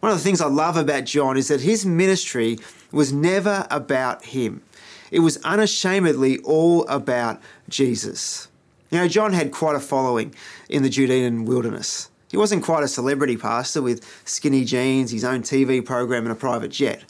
One 0.00 0.12
of 0.12 0.18
the 0.18 0.24
things 0.24 0.40
I 0.40 0.46
love 0.46 0.76
about 0.76 1.04
John 1.04 1.36
is 1.36 1.48
that 1.48 1.60
his 1.60 1.84
ministry 1.84 2.58
was 2.90 3.12
never 3.12 3.66
about 3.70 4.24
him. 4.24 4.62
It 5.10 5.20
was 5.20 5.38
unashamedly 5.38 6.38
all 6.38 6.86
about 6.88 7.40
Jesus. 7.68 8.48
You 8.90 8.98
know, 8.98 9.08
John 9.08 9.32
had 9.32 9.52
quite 9.52 9.76
a 9.76 9.80
following 9.80 10.34
in 10.68 10.82
the 10.82 10.88
Judean 10.88 11.44
wilderness. 11.44 12.10
He 12.30 12.36
wasn't 12.36 12.64
quite 12.64 12.84
a 12.84 12.88
celebrity 12.88 13.36
pastor 13.36 13.82
with 13.82 14.04
skinny 14.24 14.64
jeans, 14.64 15.10
his 15.10 15.24
own 15.24 15.42
TV 15.42 15.84
program, 15.84 16.24
and 16.24 16.32
a 16.32 16.36
private 16.36 16.70
jet. 16.70 17.04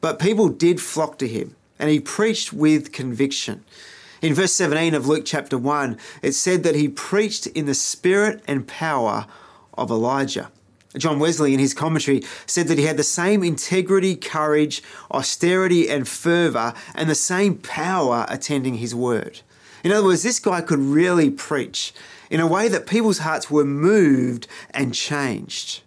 But 0.00 0.18
people 0.18 0.48
did 0.48 0.80
flock 0.80 1.18
to 1.18 1.28
him, 1.28 1.54
and 1.78 1.90
he 1.90 2.00
preached 2.00 2.52
with 2.52 2.92
conviction. 2.92 3.64
In 4.24 4.32
verse 4.32 4.54
17 4.54 4.94
of 4.94 5.06
Luke 5.06 5.24
chapter 5.26 5.58
1, 5.58 5.98
it 6.22 6.32
said 6.32 6.62
that 6.62 6.74
he 6.74 6.88
preached 6.88 7.46
in 7.48 7.66
the 7.66 7.74
spirit 7.74 8.42
and 8.48 8.66
power 8.66 9.26
of 9.74 9.90
Elijah. 9.90 10.50
John 10.96 11.18
Wesley, 11.18 11.52
in 11.52 11.60
his 11.60 11.74
commentary, 11.74 12.22
said 12.46 12.68
that 12.68 12.78
he 12.78 12.84
had 12.84 12.96
the 12.96 13.02
same 13.02 13.44
integrity, 13.44 14.16
courage, 14.16 14.82
austerity, 15.10 15.90
and 15.90 16.08
fervour, 16.08 16.72
and 16.94 17.10
the 17.10 17.14
same 17.14 17.58
power 17.58 18.24
attending 18.30 18.76
his 18.76 18.94
word. 18.94 19.42
In 19.82 19.92
other 19.92 20.06
words, 20.06 20.22
this 20.22 20.38
guy 20.38 20.62
could 20.62 20.78
really 20.78 21.28
preach 21.28 21.92
in 22.30 22.40
a 22.40 22.46
way 22.46 22.68
that 22.68 22.86
people's 22.86 23.18
hearts 23.18 23.50
were 23.50 23.66
moved 23.66 24.46
and 24.70 24.94
changed. 24.94 25.82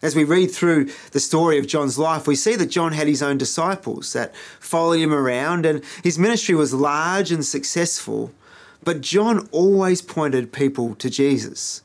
As 0.00 0.14
we 0.14 0.22
read 0.22 0.52
through 0.52 0.90
the 1.10 1.18
story 1.18 1.58
of 1.58 1.66
John's 1.66 1.98
life, 1.98 2.26
we 2.28 2.36
see 2.36 2.54
that 2.54 2.66
John 2.66 2.92
had 2.92 3.08
his 3.08 3.22
own 3.22 3.36
disciples 3.36 4.12
that 4.12 4.34
followed 4.60 5.00
him 5.00 5.12
around, 5.12 5.66
and 5.66 5.82
his 6.04 6.18
ministry 6.18 6.54
was 6.54 6.72
large 6.72 7.32
and 7.32 7.44
successful. 7.44 8.32
But 8.84 9.00
John 9.00 9.48
always 9.50 10.00
pointed 10.00 10.52
people 10.52 10.94
to 10.96 11.10
Jesus. 11.10 11.82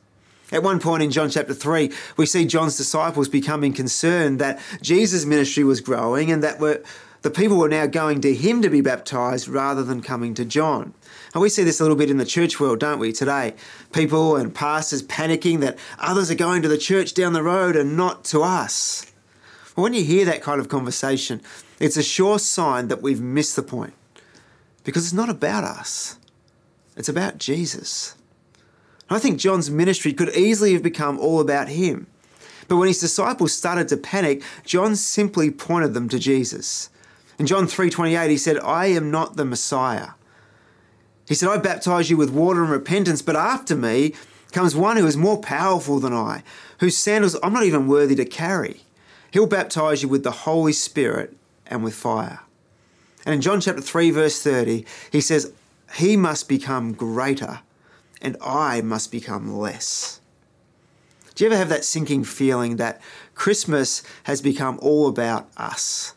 At 0.51 0.61
one 0.61 0.79
point 0.79 1.01
in 1.01 1.09
John 1.09 1.31
chapter 1.31 1.55
3, 1.55 1.91
we 2.15 2.27
see 2.27 2.45
John's 2.45 2.77
disciples 2.77 3.27
becoming 3.27 3.73
concerned 3.73 4.37
that 4.37 4.61
Jesus' 4.83 5.25
ministry 5.25 5.63
was 5.63 5.81
growing 5.81 6.31
and 6.31 6.43
that 6.43 6.59
the 6.59 7.31
people 7.31 7.57
were 7.57 7.67
now 7.67 7.87
going 7.87 8.21
to 8.21 8.35
him 8.35 8.61
to 8.61 8.69
be 8.69 8.81
baptized 8.81 9.47
rather 9.47 9.83
than 9.83 10.03
coming 10.03 10.35
to 10.35 10.45
John. 10.45 10.93
And 11.33 11.41
we 11.41 11.49
see 11.49 11.63
this 11.63 11.79
a 11.79 11.83
little 11.83 11.97
bit 11.97 12.11
in 12.11 12.17
the 12.17 12.25
church 12.25 12.59
world, 12.59 12.79
don't 12.79 12.99
we, 12.99 13.11
today? 13.11 13.55
People 13.91 14.35
and 14.35 14.53
pastors 14.53 15.01
panicking 15.01 15.61
that 15.61 15.79
others 15.97 16.29
are 16.29 16.35
going 16.35 16.61
to 16.61 16.67
the 16.67 16.77
church 16.77 17.15
down 17.15 17.33
the 17.33 17.41
road 17.41 17.75
and 17.75 17.97
not 17.97 18.23
to 18.25 18.43
us. 18.43 19.11
Well, 19.75 19.83
when 19.83 19.95
you 19.95 20.03
hear 20.03 20.25
that 20.25 20.43
kind 20.43 20.61
of 20.61 20.69
conversation, 20.69 21.41
it's 21.79 21.97
a 21.97 22.03
sure 22.03 22.37
sign 22.37 22.87
that 22.89 23.01
we've 23.01 23.21
missed 23.21 23.55
the 23.55 23.63
point 23.63 23.93
because 24.83 25.05
it's 25.05 25.13
not 25.13 25.29
about 25.29 25.63
us, 25.63 26.19
it's 26.95 27.09
about 27.09 27.39
Jesus. 27.39 28.15
I 29.09 29.17
think 29.17 29.39
John's 29.39 29.71
ministry 29.71 30.13
could 30.13 30.35
easily 30.35 30.73
have 30.73 30.83
become 30.83 31.19
all 31.19 31.39
about 31.39 31.69
him. 31.69 32.07
But 32.67 32.77
when 32.77 32.87
his 32.87 32.99
disciples 32.99 33.53
started 33.53 33.87
to 33.89 33.97
panic, 33.97 34.43
John 34.65 34.95
simply 34.95 35.51
pointed 35.51 35.93
them 35.93 36.09
to 36.09 36.19
Jesus. 36.19 36.89
In 37.39 37.47
John 37.47 37.67
3:28 37.67 38.29
he 38.29 38.37
said, 38.37 38.59
"I 38.59 38.87
am 38.87 39.11
not 39.11 39.35
the 39.35 39.45
Messiah." 39.45 40.09
He 41.33 41.35
said, 41.35 41.49
I 41.49 41.57
baptize 41.57 42.11
you 42.11 42.17
with 42.17 42.29
water 42.29 42.61
and 42.61 42.69
repentance, 42.69 43.23
but 43.23 43.35
after 43.35 43.75
me 43.75 44.13
comes 44.51 44.75
one 44.75 44.97
who 44.97 45.07
is 45.07 45.17
more 45.17 45.41
powerful 45.41 45.99
than 45.99 46.13
I, 46.13 46.43
whose 46.77 46.95
sandals 46.95 47.35
I'm 47.41 47.53
not 47.53 47.63
even 47.63 47.87
worthy 47.87 48.13
to 48.17 48.23
carry. 48.23 48.81
He'll 49.31 49.47
baptize 49.47 50.03
you 50.03 50.09
with 50.09 50.21
the 50.21 50.29
Holy 50.29 50.73
Spirit 50.73 51.35
and 51.65 51.83
with 51.83 51.95
fire. 51.95 52.41
And 53.25 53.33
in 53.33 53.41
John 53.41 53.61
chapter 53.61 53.81
3, 53.81 54.11
verse 54.11 54.43
30, 54.43 54.85
he 55.11 55.21
says, 55.21 55.51
He 55.95 56.15
must 56.15 56.47
become 56.47 56.93
greater, 56.93 57.61
and 58.21 58.37
I 58.39 58.81
must 58.81 59.11
become 59.11 59.57
less. 59.57 60.21
Do 61.33 61.45
you 61.45 61.49
ever 61.49 61.57
have 61.57 61.69
that 61.69 61.83
sinking 61.83 62.25
feeling 62.25 62.75
that 62.75 63.01
Christmas 63.33 64.03
has 64.25 64.39
become 64.39 64.77
all 64.83 65.07
about 65.07 65.49
us? 65.57 66.13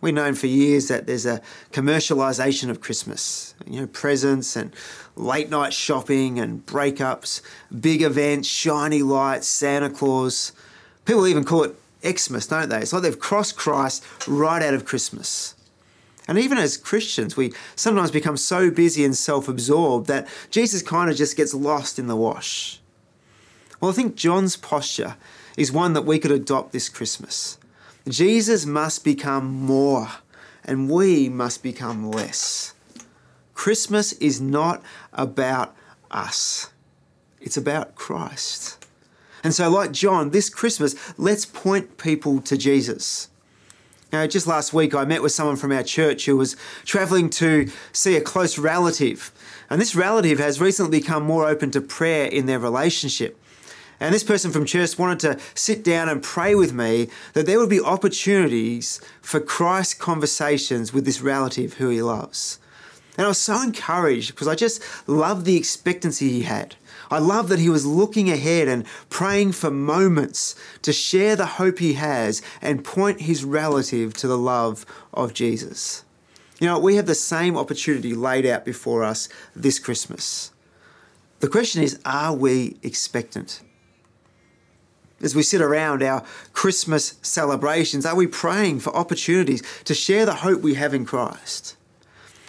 We've 0.00 0.14
known 0.14 0.34
for 0.34 0.46
years 0.46 0.88
that 0.88 1.06
there's 1.06 1.26
a 1.26 1.42
commercialisation 1.72 2.70
of 2.70 2.80
Christmas. 2.80 3.54
You 3.66 3.82
know, 3.82 3.86
presents 3.86 4.56
and 4.56 4.74
late 5.14 5.50
night 5.50 5.74
shopping 5.74 6.38
and 6.38 6.64
breakups, 6.64 7.42
big 7.80 8.00
events, 8.02 8.48
shiny 8.48 9.02
lights, 9.02 9.46
Santa 9.46 9.90
Claus. 9.90 10.52
People 11.04 11.26
even 11.26 11.44
call 11.44 11.64
it 11.64 11.76
Xmas, 12.02 12.46
don't 12.46 12.70
they? 12.70 12.78
It's 12.78 12.92
like 12.92 13.02
they've 13.02 13.18
crossed 13.18 13.56
Christ 13.56 14.04
right 14.26 14.62
out 14.62 14.72
of 14.72 14.86
Christmas. 14.86 15.54
And 16.26 16.38
even 16.38 16.56
as 16.58 16.76
Christians, 16.76 17.36
we 17.36 17.52
sometimes 17.76 18.10
become 18.10 18.36
so 18.36 18.70
busy 18.70 19.04
and 19.04 19.16
self 19.16 19.48
absorbed 19.48 20.06
that 20.06 20.28
Jesus 20.50 20.80
kind 20.80 21.10
of 21.10 21.16
just 21.16 21.36
gets 21.36 21.52
lost 21.52 21.98
in 21.98 22.06
the 22.06 22.16
wash. 22.16 22.80
Well, 23.80 23.90
I 23.90 23.94
think 23.94 24.14
John's 24.14 24.56
posture 24.56 25.16
is 25.56 25.72
one 25.72 25.92
that 25.94 26.02
we 26.06 26.18
could 26.18 26.30
adopt 26.30 26.72
this 26.72 26.88
Christmas. 26.88 27.58
Jesus 28.08 28.66
must 28.66 29.04
become 29.04 29.46
more, 29.46 30.08
and 30.64 30.90
we 30.90 31.28
must 31.28 31.62
become 31.62 32.10
less. 32.10 32.74
Christmas 33.54 34.12
is 34.14 34.40
not 34.40 34.82
about 35.12 35.76
us, 36.10 36.70
it's 37.40 37.56
about 37.56 37.94
Christ. 37.94 38.84
And 39.42 39.54
so, 39.54 39.70
like 39.70 39.92
John, 39.92 40.30
this 40.30 40.50
Christmas, 40.50 40.94
let's 41.18 41.46
point 41.46 41.96
people 41.96 42.40
to 42.42 42.56
Jesus. 42.56 43.28
Now, 44.12 44.26
just 44.26 44.46
last 44.46 44.72
week, 44.72 44.94
I 44.94 45.04
met 45.04 45.22
with 45.22 45.32
someone 45.32 45.56
from 45.56 45.72
our 45.72 45.84
church 45.84 46.26
who 46.26 46.36
was 46.36 46.56
traveling 46.84 47.30
to 47.30 47.70
see 47.92 48.16
a 48.16 48.20
close 48.20 48.58
relative. 48.58 49.30
And 49.70 49.80
this 49.80 49.94
relative 49.94 50.38
has 50.40 50.60
recently 50.60 51.00
become 51.00 51.22
more 51.22 51.48
open 51.48 51.70
to 51.70 51.80
prayer 51.80 52.26
in 52.26 52.46
their 52.46 52.58
relationship. 52.58 53.40
And 54.00 54.14
this 54.14 54.24
person 54.24 54.50
from 54.50 54.64
church 54.64 54.98
wanted 54.98 55.20
to 55.20 55.38
sit 55.54 55.84
down 55.84 56.08
and 56.08 56.22
pray 56.22 56.54
with 56.54 56.72
me 56.72 57.08
that 57.34 57.44
there 57.44 57.58
would 57.58 57.68
be 57.68 57.80
opportunities 57.80 58.98
for 59.20 59.40
Christ 59.40 59.98
conversations 59.98 60.92
with 60.92 61.04
this 61.04 61.20
relative 61.20 61.74
who 61.74 61.90
he 61.90 62.00
loves. 62.00 62.58
And 63.18 63.26
I 63.26 63.28
was 63.28 63.38
so 63.38 63.60
encouraged 63.60 64.30
because 64.30 64.48
I 64.48 64.54
just 64.54 64.82
loved 65.06 65.44
the 65.44 65.56
expectancy 65.56 66.30
he 66.30 66.42
had. 66.42 66.76
I 67.10 67.18
love 67.18 67.48
that 67.48 67.58
he 67.58 67.68
was 67.68 67.84
looking 67.84 68.30
ahead 68.30 68.68
and 68.68 68.86
praying 69.10 69.52
for 69.52 69.70
moments 69.70 70.54
to 70.82 70.92
share 70.92 71.36
the 71.36 71.44
hope 71.44 71.80
he 71.80 71.94
has 71.94 72.40
and 72.62 72.84
point 72.84 73.22
his 73.22 73.44
relative 73.44 74.14
to 74.14 74.28
the 74.28 74.38
love 74.38 74.86
of 75.12 75.34
Jesus. 75.34 76.04
You 76.60 76.68
know, 76.68 76.78
we 76.78 76.96
have 76.96 77.06
the 77.06 77.14
same 77.14 77.58
opportunity 77.58 78.14
laid 78.14 78.46
out 78.46 78.64
before 78.64 79.02
us 79.02 79.28
this 79.54 79.78
Christmas. 79.78 80.52
The 81.40 81.48
question 81.48 81.82
is 81.82 82.00
are 82.04 82.34
we 82.34 82.78
expectant? 82.82 83.60
As 85.22 85.34
we 85.34 85.42
sit 85.42 85.60
around 85.60 86.02
our 86.02 86.24
Christmas 86.52 87.14
celebrations, 87.22 88.06
are 88.06 88.16
we 88.16 88.26
praying 88.26 88.80
for 88.80 88.94
opportunities 88.94 89.62
to 89.84 89.94
share 89.94 90.24
the 90.24 90.36
hope 90.36 90.62
we 90.62 90.74
have 90.74 90.94
in 90.94 91.04
Christ? 91.04 91.76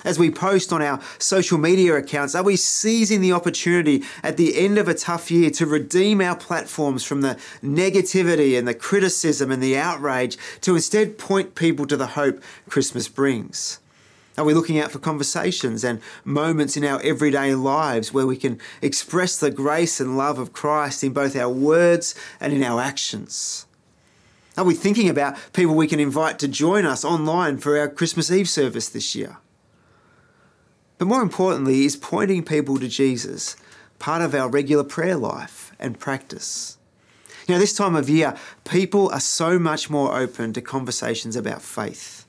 As 0.03 0.17
we 0.17 0.31
post 0.31 0.73
on 0.73 0.81
our 0.81 0.99
social 1.19 1.59
media 1.59 1.95
accounts, 1.95 2.33
are 2.33 2.43
we 2.43 2.55
seizing 2.55 3.21
the 3.21 3.33
opportunity 3.33 4.03
at 4.23 4.37
the 4.37 4.57
end 4.57 4.77
of 4.77 4.87
a 4.87 4.95
tough 4.95 5.29
year 5.29 5.51
to 5.51 5.65
redeem 5.65 6.21
our 6.21 6.35
platforms 6.35 7.03
from 7.03 7.21
the 7.21 7.37
negativity 7.63 8.57
and 8.57 8.67
the 8.67 8.73
criticism 8.73 9.51
and 9.51 9.61
the 9.61 9.77
outrage 9.77 10.37
to 10.61 10.75
instead 10.75 11.19
point 11.19 11.53
people 11.53 11.85
to 11.85 11.97
the 11.97 12.07
hope 12.07 12.41
Christmas 12.67 13.07
brings? 13.07 13.80
Are 14.41 14.43
we 14.43 14.55
looking 14.55 14.79
out 14.79 14.89
for 14.89 14.97
conversations 14.97 15.83
and 15.83 16.01
moments 16.25 16.75
in 16.75 16.83
our 16.83 16.99
everyday 17.03 17.53
lives 17.53 18.11
where 18.11 18.25
we 18.25 18.35
can 18.35 18.59
express 18.81 19.37
the 19.37 19.51
grace 19.51 19.99
and 19.99 20.17
love 20.17 20.39
of 20.39 20.51
Christ 20.51 21.03
in 21.03 21.13
both 21.13 21.35
our 21.35 21.47
words 21.47 22.15
and 22.39 22.51
in 22.51 22.63
our 22.63 22.81
actions? 22.81 23.67
Are 24.57 24.63
we 24.63 24.73
thinking 24.73 25.09
about 25.09 25.37
people 25.53 25.75
we 25.75 25.85
can 25.85 25.99
invite 25.99 26.39
to 26.39 26.47
join 26.47 26.87
us 26.87 27.05
online 27.05 27.59
for 27.59 27.77
our 27.77 27.87
Christmas 27.87 28.31
Eve 28.31 28.49
service 28.49 28.89
this 28.89 29.13
year? 29.13 29.37
But 30.97 31.07
more 31.07 31.21
importantly, 31.21 31.85
is 31.85 31.95
pointing 31.95 32.43
people 32.43 32.79
to 32.79 32.87
Jesus 32.87 33.55
part 33.99 34.23
of 34.23 34.33
our 34.33 34.49
regular 34.49 34.83
prayer 34.83 35.17
life 35.17 35.71
and 35.77 35.99
practice? 35.99 36.79
You 37.47 37.53
know, 37.53 37.59
this 37.59 37.75
time 37.75 37.95
of 37.95 38.09
year, 38.09 38.35
people 38.63 39.11
are 39.11 39.19
so 39.19 39.59
much 39.59 39.91
more 39.91 40.17
open 40.17 40.51
to 40.53 40.61
conversations 40.61 41.35
about 41.35 41.61
faith. 41.61 42.20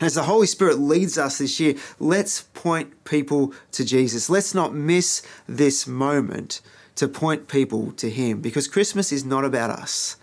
And 0.00 0.06
as 0.06 0.14
the 0.14 0.24
Holy 0.24 0.46
Spirit 0.46 0.78
leads 0.78 1.18
us 1.18 1.38
this 1.38 1.58
year, 1.58 1.74
let's 1.98 2.42
point 2.42 3.04
people 3.04 3.52
to 3.72 3.84
Jesus. 3.84 4.30
Let's 4.30 4.54
not 4.54 4.74
miss 4.74 5.22
this 5.48 5.86
moment 5.86 6.60
to 6.94 7.08
point 7.08 7.48
people 7.48 7.92
to 7.92 8.10
Him 8.10 8.40
because 8.40 8.68
Christmas 8.68 9.12
is 9.12 9.24
not 9.24 9.44
about 9.44 9.70
us, 9.70 10.16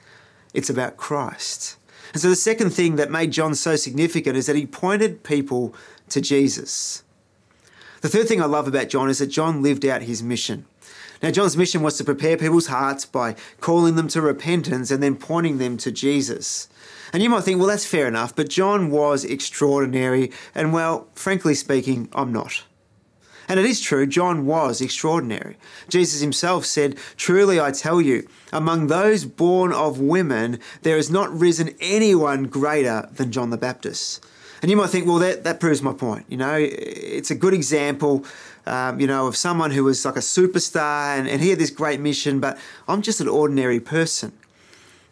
it's 0.54 0.70
about 0.70 0.98
Christ. 0.98 1.78
And 2.14 2.22
so 2.22 2.30
the 2.30 2.36
second 2.36 2.70
thing 2.70 2.96
that 2.96 3.12
made 3.12 3.32
John 3.32 3.56
so 3.56 3.76
significant 3.76 4.38
is 4.38 4.46
that 4.46 4.56
he 4.56 4.66
pointed 4.66 5.24
people 5.24 5.76
to 6.08 6.22
Jesus. 6.22 7.04
The 8.00 8.08
third 8.08 8.28
thing 8.28 8.42
I 8.42 8.46
love 8.46 8.70
about 8.70 8.88
John 8.88 9.10
is 9.10 9.18
that 9.18 9.28
John 9.28 9.62
lived 9.62 9.86
out 9.86 10.04
his 10.04 10.24
mission. 10.24 10.66
Now, 11.22 11.32
John's 11.32 11.58
mission 11.58 11.82
was 11.82 11.98
to 11.98 12.04
prepare 12.04 12.38
people's 12.38 12.68
hearts 12.68 13.06
by 13.06 13.36
calling 13.60 13.96
them 13.96 14.08
to 14.10 14.22
repentance 14.22 14.92
and 14.92 15.02
then 15.02 15.16
pointing 15.16 15.58
them 15.58 15.76
to 15.78 15.92
Jesus. 15.92 16.70
And 17.14 17.22
you 17.22 17.30
might 17.30 17.44
think, 17.44 17.60
well, 17.60 17.68
that's 17.68 17.86
fair 17.86 18.08
enough, 18.08 18.36
but 18.36 18.50
John 18.50 18.90
was 18.90 19.24
extraordinary, 19.24 20.32
and 20.54 20.74
well, 20.74 21.08
frankly 21.16 21.56
speaking, 21.56 22.10
I'm 22.14 22.32
not. 22.32 22.64
And 23.48 23.60
it 23.60 23.66
is 23.66 23.80
true, 23.80 24.08
John 24.08 24.46
was 24.46 24.82
extraordinary. 24.82 25.56
Jesus 25.88 26.22
himself 26.22 26.66
said, 26.66 26.98
Truly 27.16 27.60
I 27.60 27.72
tell 27.72 28.02
you, 28.02 28.28
among 28.52 28.88
those 28.88 29.24
born 29.26 29.72
of 29.72 30.00
women, 30.00 30.60
there 30.82 30.96
has 30.96 31.12
not 31.12 31.32
risen 31.32 31.76
anyone 31.80 32.46
greater 32.46 33.08
than 33.14 33.32
John 33.32 33.52
the 33.52 33.58
Baptist. 33.58 34.26
And 34.64 34.72
you 34.72 34.78
might 34.78 34.90
think, 34.90 35.06
well, 35.06 35.20
that, 35.20 35.44
that 35.44 35.60
proves 35.60 35.84
my 35.84 35.94
point. 35.94 36.26
You 36.28 36.38
know, 36.38 36.56
it's 36.58 37.30
a 37.30 37.36
good 37.36 37.54
example 37.54 38.26
um, 38.66 39.00
you 39.00 39.08
know, 39.08 39.28
of 39.28 39.36
someone 39.36 39.72
who 39.72 39.84
was 39.84 40.06
like 40.06 40.16
a 40.16 40.20
superstar 40.20 41.18
and, 41.18 41.28
and 41.28 41.42
he 41.42 41.50
had 41.50 41.60
this 41.60 41.70
great 41.70 42.00
mission, 42.00 42.40
but 42.40 42.58
I'm 42.88 43.02
just 43.02 43.22
an 43.22 43.28
ordinary 43.28 43.80
person. 43.80 44.34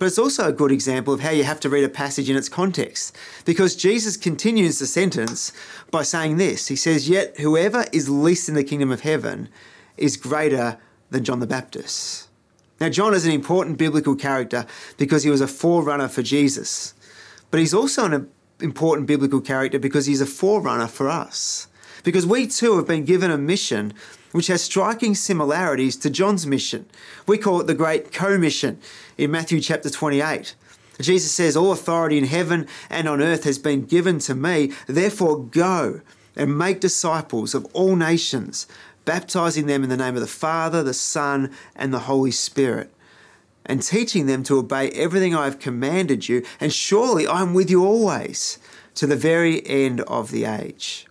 But 0.04 0.08
it's 0.08 0.20
also 0.20 0.50
a 0.50 0.52
good 0.52 0.74
example 0.74 1.14
of 1.14 1.22
how 1.22 1.30
you 1.30 1.46
have 1.46 1.62
to 1.62 1.70
read 1.70 1.86
a 1.86 1.88
passage 1.88 2.30
in 2.30 2.36
its 2.36 2.50
context. 2.50 3.16
Because 3.46 3.74
Jesus 3.74 4.18
continues 4.18 4.78
the 4.78 4.86
sentence 4.86 5.54
by 5.92 6.04
saying 6.04 6.36
this 6.36 6.68
He 6.68 6.76
says, 6.76 7.08
Yet 7.08 7.40
whoever 7.40 7.86
is 7.94 8.10
least 8.10 8.50
in 8.50 8.56
the 8.56 8.66
kingdom 8.66 8.92
of 8.92 9.00
heaven 9.00 9.48
is 9.96 10.18
greater 10.18 10.78
than 11.10 11.24
John 11.24 11.40
the 11.40 11.48
Baptist. 11.48 12.28
Now, 12.82 12.90
John 12.90 13.14
is 13.14 13.26
an 13.26 13.32
important 13.32 13.78
biblical 13.78 14.14
character 14.14 14.66
because 14.98 15.24
he 15.24 15.30
was 15.30 15.40
a 15.40 15.48
forerunner 15.48 16.10
for 16.10 16.22
Jesus. 16.22 16.94
But 17.50 17.62
he's 17.62 17.74
also 17.74 18.04
an 18.04 18.30
important 18.60 19.08
biblical 19.08 19.40
character 19.40 19.80
because 19.80 20.06
he's 20.06 20.20
a 20.20 20.26
forerunner 20.26 20.88
for 20.88 21.08
us 21.08 21.70
because 22.04 22.26
we 22.26 22.48
too 22.48 22.76
have 22.76 22.88
been 22.88 23.06
given 23.06 23.32
a 23.32 23.38
mission 23.38 23.94
which 24.34 24.48
has 24.48 24.62
striking 24.62 25.16
similarities 25.16 25.96
to 25.96 26.10
John's 26.10 26.46
mission. 26.46 26.86
We 27.26 27.38
call 27.38 27.62
it 27.62 27.68
the 27.68 27.74
Great 27.74 28.12
Commission 28.12 28.80
in 29.18 29.32
Matthew 29.32 29.62
chapter 29.62 29.90
28. 29.90 30.56
Jesus 31.00 31.32
says, 31.32 31.56
All 31.56 31.72
authority 31.72 32.18
in 32.18 32.26
heaven 32.26 32.68
and 32.90 33.08
on 33.08 33.22
earth 33.22 33.46
has 33.46 33.58
been 33.58 33.86
given 33.86 34.20
to 34.20 34.36
me, 34.36 34.74
therefore 34.88 35.44
go 35.44 36.02
and 36.36 36.58
make 36.58 36.80
disciples 36.80 37.54
of 37.54 37.66
all 37.74 37.96
nations, 37.96 38.68
baptizing 39.06 39.68
them 39.68 39.84
in 39.84 39.90
the 39.90 39.98
name 39.98 40.16
of 40.16 40.22
the 40.22 40.28
Father, 40.28 40.84
the 40.84 40.94
Son, 40.94 41.52
and 41.76 41.94
the 41.94 42.00
Holy 42.00 42.32
Spirit, 42.32 42.92
and 43.66 43.82
teaching 43.82 44.26
them 44.26 44.44
to 44.44 44.58
obey 44.58 44.90
everything 44.92 45.36
I 45.36 45.46
have 45.46 45.60
commanded 45.60 46.28
you, 46.28 46.44
and 46.60 46.74
surely 46.74 47.28
I 47.28 47.42
am 47.42 47.54
with 47.54 47.70
you 47.70 47.86
always 47.86 48.58
to 48.96 49.08
the 49.08 49.16
very 49.16 49.66
end 49.68 50.02
of 50.02 50.32
the 50.32 50.46
age. 50.46 51.08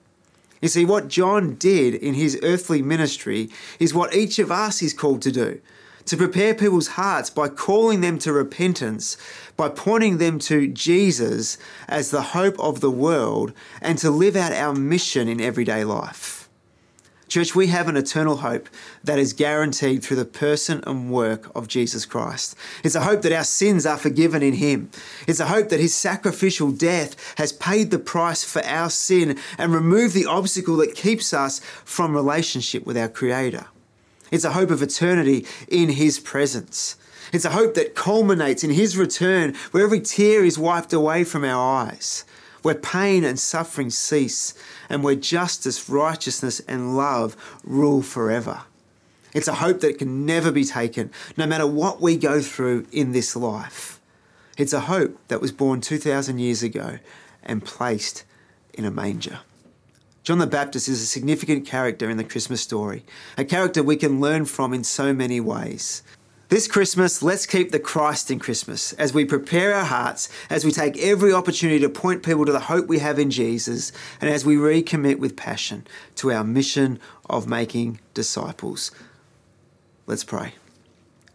You 0.62 0.68
see, 0.68 0.84
what 0.86 1.08
John 1.08 1.56
did 1.56 1.94
in 1.94 2.14
his 2.14 2.38
earthly 2.42 2.80
ministry 2.80 3.50
is 3.78 3.92
what 3.92 4.14
each 4.14 4.38
of 4.38 4.50
us 4.50 4.80
is 4.80 4.94
called 4.94 5.20
to 5.22 5.32
do 5.32 5.60
to 6.04 6.16
prepare 6.16 6.54
people's 6.54 6.88
hearts 6.88 7.30
by 7.30 7.48
calling 7.48 8.00
them 8.00 8.18
to 8.18 8.32
repentance, 8.32 9.16
by 9.56 9.68
pointing 9.68 10.18
them 10.18 10.38
to 10.40 10.66
Jesus 10.66 11.58
as 11.88 12.10
the 12.10 12.22
hope 12.22 12.58
of 12.58 12.80
the 12.80 12.90
world, 12.90 13.52
and 13.80 13.98
to 13.98 14.10
live 14.10 14.34
out 14.34 14.52
our 14.52 14.74
mission 14.74 15.28
in 15.28 15.40
everyday 15.40 15.84
life. 15.84 16.41
Church, 17.32 17.54
we 17.54 17.68
have 17.68 17.88
an 17.88 17.96
eternal 17.96 18.36
hope 18.36 18.68
that 19.02 19.18
is 19.18 19.32
guaranteed 19.32 20.04
through 20.04 20.18
the 20.18 20.26
person 20.26 20.84
and 20.86 21.10
work 21.10 21.50
of 21.56 21.66
Jesus 21.66 22.04
Christ. 22.04 22.54
It's 22.84 22.94
a 22.94 23.04
hope 23.04 23.22
that 23.22 23.32
our 23.32 23.42
sins 23.42 23.86
are 23.86 23.96
forgiven 23.96 24.42
in 24.42 24.52
Him. 24.52 24.90
It's 25.26 25.40
a 25.40 25.46
hope 25.46 25.70
that 25.70 25.80
His 25.80 25.94
sacrificial 25.94 26.72
death 26.72 27.16
has 27.38 27.54
paid 27.54 27.90
the 27.90 27.98
price 27.98 28.44
for 28.44 28.62
our 28.66 28.90
sin 28.90 29.38
and 29.56 29.72
removed 29.72 30.12
the 30.12 30.26
obstacle 30.26 30.76
that 30.76 30.94
keeps 30.94 31.32
us 31.32 31.60
from 31.86 32.14
relationship 32.14 32.84
with 32.84 32.98
our 32.98 33.08
Creator. 33.08 33.64
It's 34.30 34.44
a 34.44 34.52
hope 34.52 34.70
of 34.70 34.82
eternity 34.82 35.46
in 35.68 35.88
His 35.88 36.20
presence. 36.20 36.96
It's 37.32 37.46
a 37.46 37.52
hope 37.52 37.72
that 37.76 37.94
culminates 37.94 38.62
in 38.62 38.72
His 38.72 38.98
return, 38.98 39.54
where 39.70 39.84
every 39.84 40.00
tear 40.00 40.44
is 40.44 40.58
wiped 40.58 40.92
away 40.92 41.24
from 41.24 41.44
our 41.44 41.86
eyes 41.86 42.26
where 42.62 42.74
pain 42.74 43.24
and 43.24 43.38
suffering 43.38 43.90
cease, 43.90 44.54
and 44.88 45.02
where 45.02 45.14
justice, 45.14 45.88
righteousness, 45.88 46.60
and 46.60 46.96
love 46.96 47.36
rule 47.64 48.02
forever. 48.02 48.62
It's 49.34 49.48
a 49.48 49.54
hope 49.54 49.80
that 49.80 49.98
can 49.98 50.26
never 50.26 50.50
be 50.50 50.64
taken, 50.64 51.10
no 51.36 51.46
matter 51.46 51.66
what 51.66 52.00
we 52.00 52.16
go 52.16 52.40
through 52.40 52.86
in 52.92 53.12
this 53.12 53.34
life. 53.34 54.00
It's 54.58 54.72
a 54.72 54.80
hope 54.80 55.16
that 55.28 55.40
was 55.40 55.52
born 55.52 55.80
2,000 55.80 56.38
years 56.38 56.62
ago 56.62 56.98
and 57.42 57.64
placed 57.64 58.24
in 58.74 58.84
a 58.84 58.90
manger. 58.90 59.40
John 60.22 60.38
the 60.38 60.46
Baptist 60.46 60.88
is 60.88 61.02
a 61.02 61.06
significant 61.06 61.66
character 61.66 62.08
in 62.08 62.16
the 62.16 62.24
Christmas 62.24 62.60
story, 62.60 63.04
a 63.36 63.44
character 63.44 63.82
we 63.82 63.96
can 63.96 64.20
learn 64.20 64.44
from 64.44 64.72
in 64.72 64.84
so 64.84 65.12
many 65.12 65.40
ways. 65.40 66.02
This 66.52 66.68
Christmas, 66.68 67.22
let's 67.22 67.46
keep 67.46 67.70
the 67.70 67.78
Christ 67.78 68.30
in 68.30 68.38
Christmas 68.38 68.92
as 68.92 69.14
we 69.14 69.24
prepare 69.24 69.72
our 69.72 69.86
hearts, 69.86 70.28
as 70.50 70.66
we 70.66 70.70
take 70.70 70.98
every 70.98 71.32
opportunity 71.32 71.80
to 71.80 71.88
point 71.88 72.22
people 72.22 72.44
to 72.44 72.52
the 72.52 72.60
hope 72.60 72.88
we 72.88 72.98
have 72.98 73.18
in 73.18 73.30
Jesus, 73.30 73.90
and 74.20 74.28
as 74.28 74.44
we 74.44 74.56
recommit 74.56 75.18
with 75.18 75.34
passion 75.34 75.86
to 76.16 76.30
our 76.30 76.44
mission 76.44 77.00
of 77.30 77.46
making 77.46 78.00
disciples. 78.12 78.90
Let's 80.06 80.24
pray. 80.24 80.52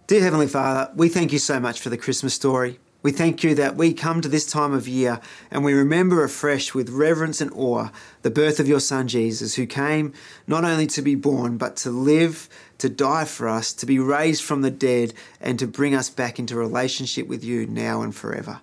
Dear 0.06 0.22
Heavenly 0.22 0.46
Father, 0.46 0.92
we 0.96 1.10
thank 1.10 1.34
you 1.34 1.40
so 1.40 1.60
much 1.60 1.82
for 1.82 1.90
the 1.90 1.98
Christmas 1.98 2.36
story. 2.36 2.78
We 3.02 3.12
thank 3.12 3.44
you 3.44 3.56
that 3.56 3.76
we 3.76 3.94
come 3.94 4.22
to 4.22 4.30
this 4.30 4.46
time 4.46 4.74
of 4.74 4.88
year 4.88 5.20
and 5.50 5.64
we 5.64 5.74
remember 5.74 6.24
afresh 6.24 6.76
with 6.76 6.90
reverence 6.90 7.42
and 7.42 7.52
awe 7.54 7.90
the 8.22 8.30
birth 8.30 8.60
of 8.60 8.68
your 8.68 8.80
Son 8.80 9.08
Jesus, 9.08 9.56
who 9.56 9.66
came 9.66 10.14
not 10.46 10.64
only 10.64 10.86
to 10.88 11.02
be 11.02 11.16
born, 11.16 11.58
but 11.58 11.76
to 11.78 11.90
live, 11.90 12.50
to 12.80 12.90
die 12.90 13.26
for 13.26 13.48
us, 13.48 13.74
to 13.74 13.86
be 13.86 14.00
raised 14.00 14.44
from 14.44 14.62
the 14.62 14.72
dead, 14.72 15.14
and 15.42 15.58
to 15.60 15.68
bring 15.68 15.96
us 15.96 16.10
back 16.10 16.40
into 16.40 16.56
relationship 16.56 17.28
with 17.28 17.44
you 17.44 17.66
now 17.68 18.02
and 18.02 18.16
forever. 18.16 18.62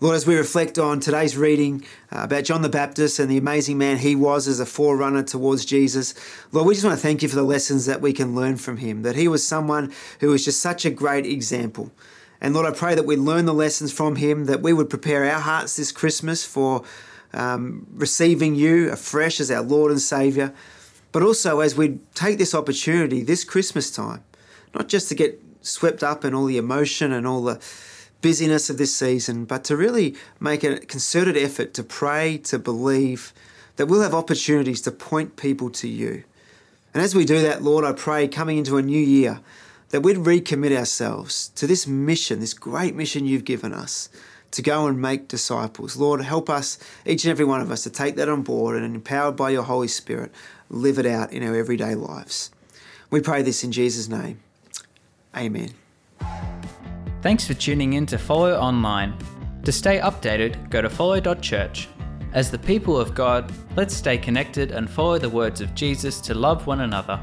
Lord, 0.00 0.14
as 0.14 0.28
we 0.28 0.36
reflect 0.36 0.78
on 0.78 1.00
today's 1.00 1.36
reading 1.36 1.84
uh, 2.12 2.20
about 2.22 2.44
John 2.44 2.62
the 2.62 2.68
Baptist 2.68 3.18
and 3.18 3.28
the 3.28 3.36
amazing 3.36 3.78
man 3.78 3.98
he 3.98 4.14
was 4.14 4.46
as 4.46 4.60
a 4.60 4.66
forerunner 4.66 5.24
towards 5.24 5.64
Jesus, 5.64 6.14
Lord, 6.52 6.68
we 6.68 6.74
just 6.74 6.86
want 6.86 6.96
to 6.96 7.02
thank 7.02 7.20
you 7.20 7.28
for 7.28 7.34
the 7.34 7.42
lessons 7.42 7.86
that 7.86 8.00
we 8.00 8.12
can 8.12 8.36
learn 8.36 8.58
from 8.58 8.76
him, 8.76 9.02
that 9.02 9.16
he 9.16 9.26
was 9.26 9.44
someone 9.44 9.92
who 10.20 10.28
was 10.28 10.44
just 10.44 10.60
such 10.60 10.84
a 10.84 10.90
great 10.90 11.26
example. 11.26 11.90
And 12.40 12.54
Lord, 12.54 12.66
I 12.66 12.76
pray 12.76 12.94
that 12.94 13.06
we 13.06 13.16
learn 13.16 13.46
the 13.46 13.52
lessons 13.52 13.92
from 13.92 14.14
him, 14.14 14.44
that 14.44 14.62
we 14.62 14.72
would 14.72 14.88
prepare 14.88 15.24
our 15.24 15.40
hearts 15.40 15.74
this 15.74 15.90
Christmas 15.90 16.44
for 16.44 16.84
um, 17.32 17.84
receiving 17.92 18.54
you 18.54 18.90
afresh 18.90 19.40
as 19.40 19.50
our 19.50 19.62
Lord 19.62 19.90
and 19.90 20.00
Saviour, 20.00 20.54
but 21.12 21.22
also 21.22 21.60
as 21.60 21.76
we 21.76 21.98
take 22.14 22.38
this 22.38 22.54
opportunity 22.54 23.22
this 23.22 23.44
Christmas 23.44 23.90
time, 23.90 24.22
not 24.74 24.88
just 24.88 25.08
to 25.08 25.14
get 25.14 25.42
swept 25.62 26.02
up 26.02 26.24
in 26.24 26.34
all 26.34 26.44
the 26.44 26.58
emotion 26.58 27.12
and 27.12 27.26
all 27.26 27.42
the 27.42 27.60
busyness 28.20 28.68
of 28.68 28.78
this 28.78 28.94
season, 28.94 29.44
but 29.44 29.64
to 29.64 29.76
really 29.76 30.14
make 30.40 30.64
a 30.64 30.80
concerted 30.80 31.36
effort 31.36 31.74
to 31.74 31.82
pray, 31.82 32.38
to 32.38 32.58
believe 32.58 33.32
that 33.76 33.86
we'll 33.86 34.02
have 34.02 34.14
opportunities 34.14 34.80
to 34.82 34.90
point 34.90 35.36
people 35.36 35.70
to 35.70 35.88
you. 35.88 36.24
And 36.92 37.02
as 37.02 37.14
we 37.14 37.24
do 37.24 37.40
that, 37.42 37.62
Lord, 37.62 37.84
I 37.84 37.92
pray 37.92 38.26
coming 38.26 38.58
into 38.58 38.76
a 38.76 38.82
new 38.82 39.00
year, 39.00 39.40
that 39.90 40.02
we'd 40.02 40.16
recommit 40.16 40.76
ourselves 40.76 41.48
to 41.50 41.66
this 41.66 41.86
mission, 41.86 42.40
this 42.40 42.54
great 42.54 42.94
mission 42.94 43.24
you've 43.24 43.44
given 43.44 43.72
us 43.72 44.08
to 44.50 44.62
go 44.62 44.86
and 44.86 45.00
make 45.00 45.28
disciples. 45.28 45.96
Lord, 45.96 46.22
help 46.22 46.50
us, 46.50 46.78
each 47.06 47.24
and 47.24 47.30
every 47.30 47.44
one 47.44 47.60
of 47.60 47.70
us, 47.70 47.82
to 47.84 47.90
take 47.90 48.16
that 48.16 48.28
on 48.28 48.42
board 48.42 48.76
and 48.76 48.94
empowered 48.94 49.36
by 49.36 49.50
your 49.50 49.62
Holy 49.62 49.88
Spirit, 49.88 50.32
live 50.70 50.98
it 50.98 51.06
out 51.06 51.32
in 51.32 51.42
our 51.42 51.56
everyday 51.56 51.94
lives. 51.94 52.50
We 53.10 53.20
pray 53.20 53.42
this 53.42 53.64
in 53.64 53.72
Jesus' 53.72 54.08
name. 54.08 54.40
Amen. 55.36 55.70
Thanks 57.22 57.46
for 57.46 57.54
tuning 57.54 57.94
in 57.94 58.06
to 58.06 58.18
Follow 58.18 58.54
Online. 58.54 59.14
To 59.64 59.72
stay 59.72 59.98
updated, 59.98 60.70
go 60.70 60.82
to 60.82 60.90
follow.church. 60.90 61.88
As 62.32 62.50
the 62.50 62.58
people 62.58 62.98
of 62.98 63.14
God, 63.14 63.52
let's 63.76 63.94
stay 63.94 64.18
connected 64.18 64.70
and 64.70 64.88
follow 64.88 65.18
the 65.18 65.28
words 65.28 65.60
of 65.60 65.74
Jesus 65.74 66.20
to 66.22 66.34
love 66.34 66.66
one 66.66 66.80
another 66.80 67.20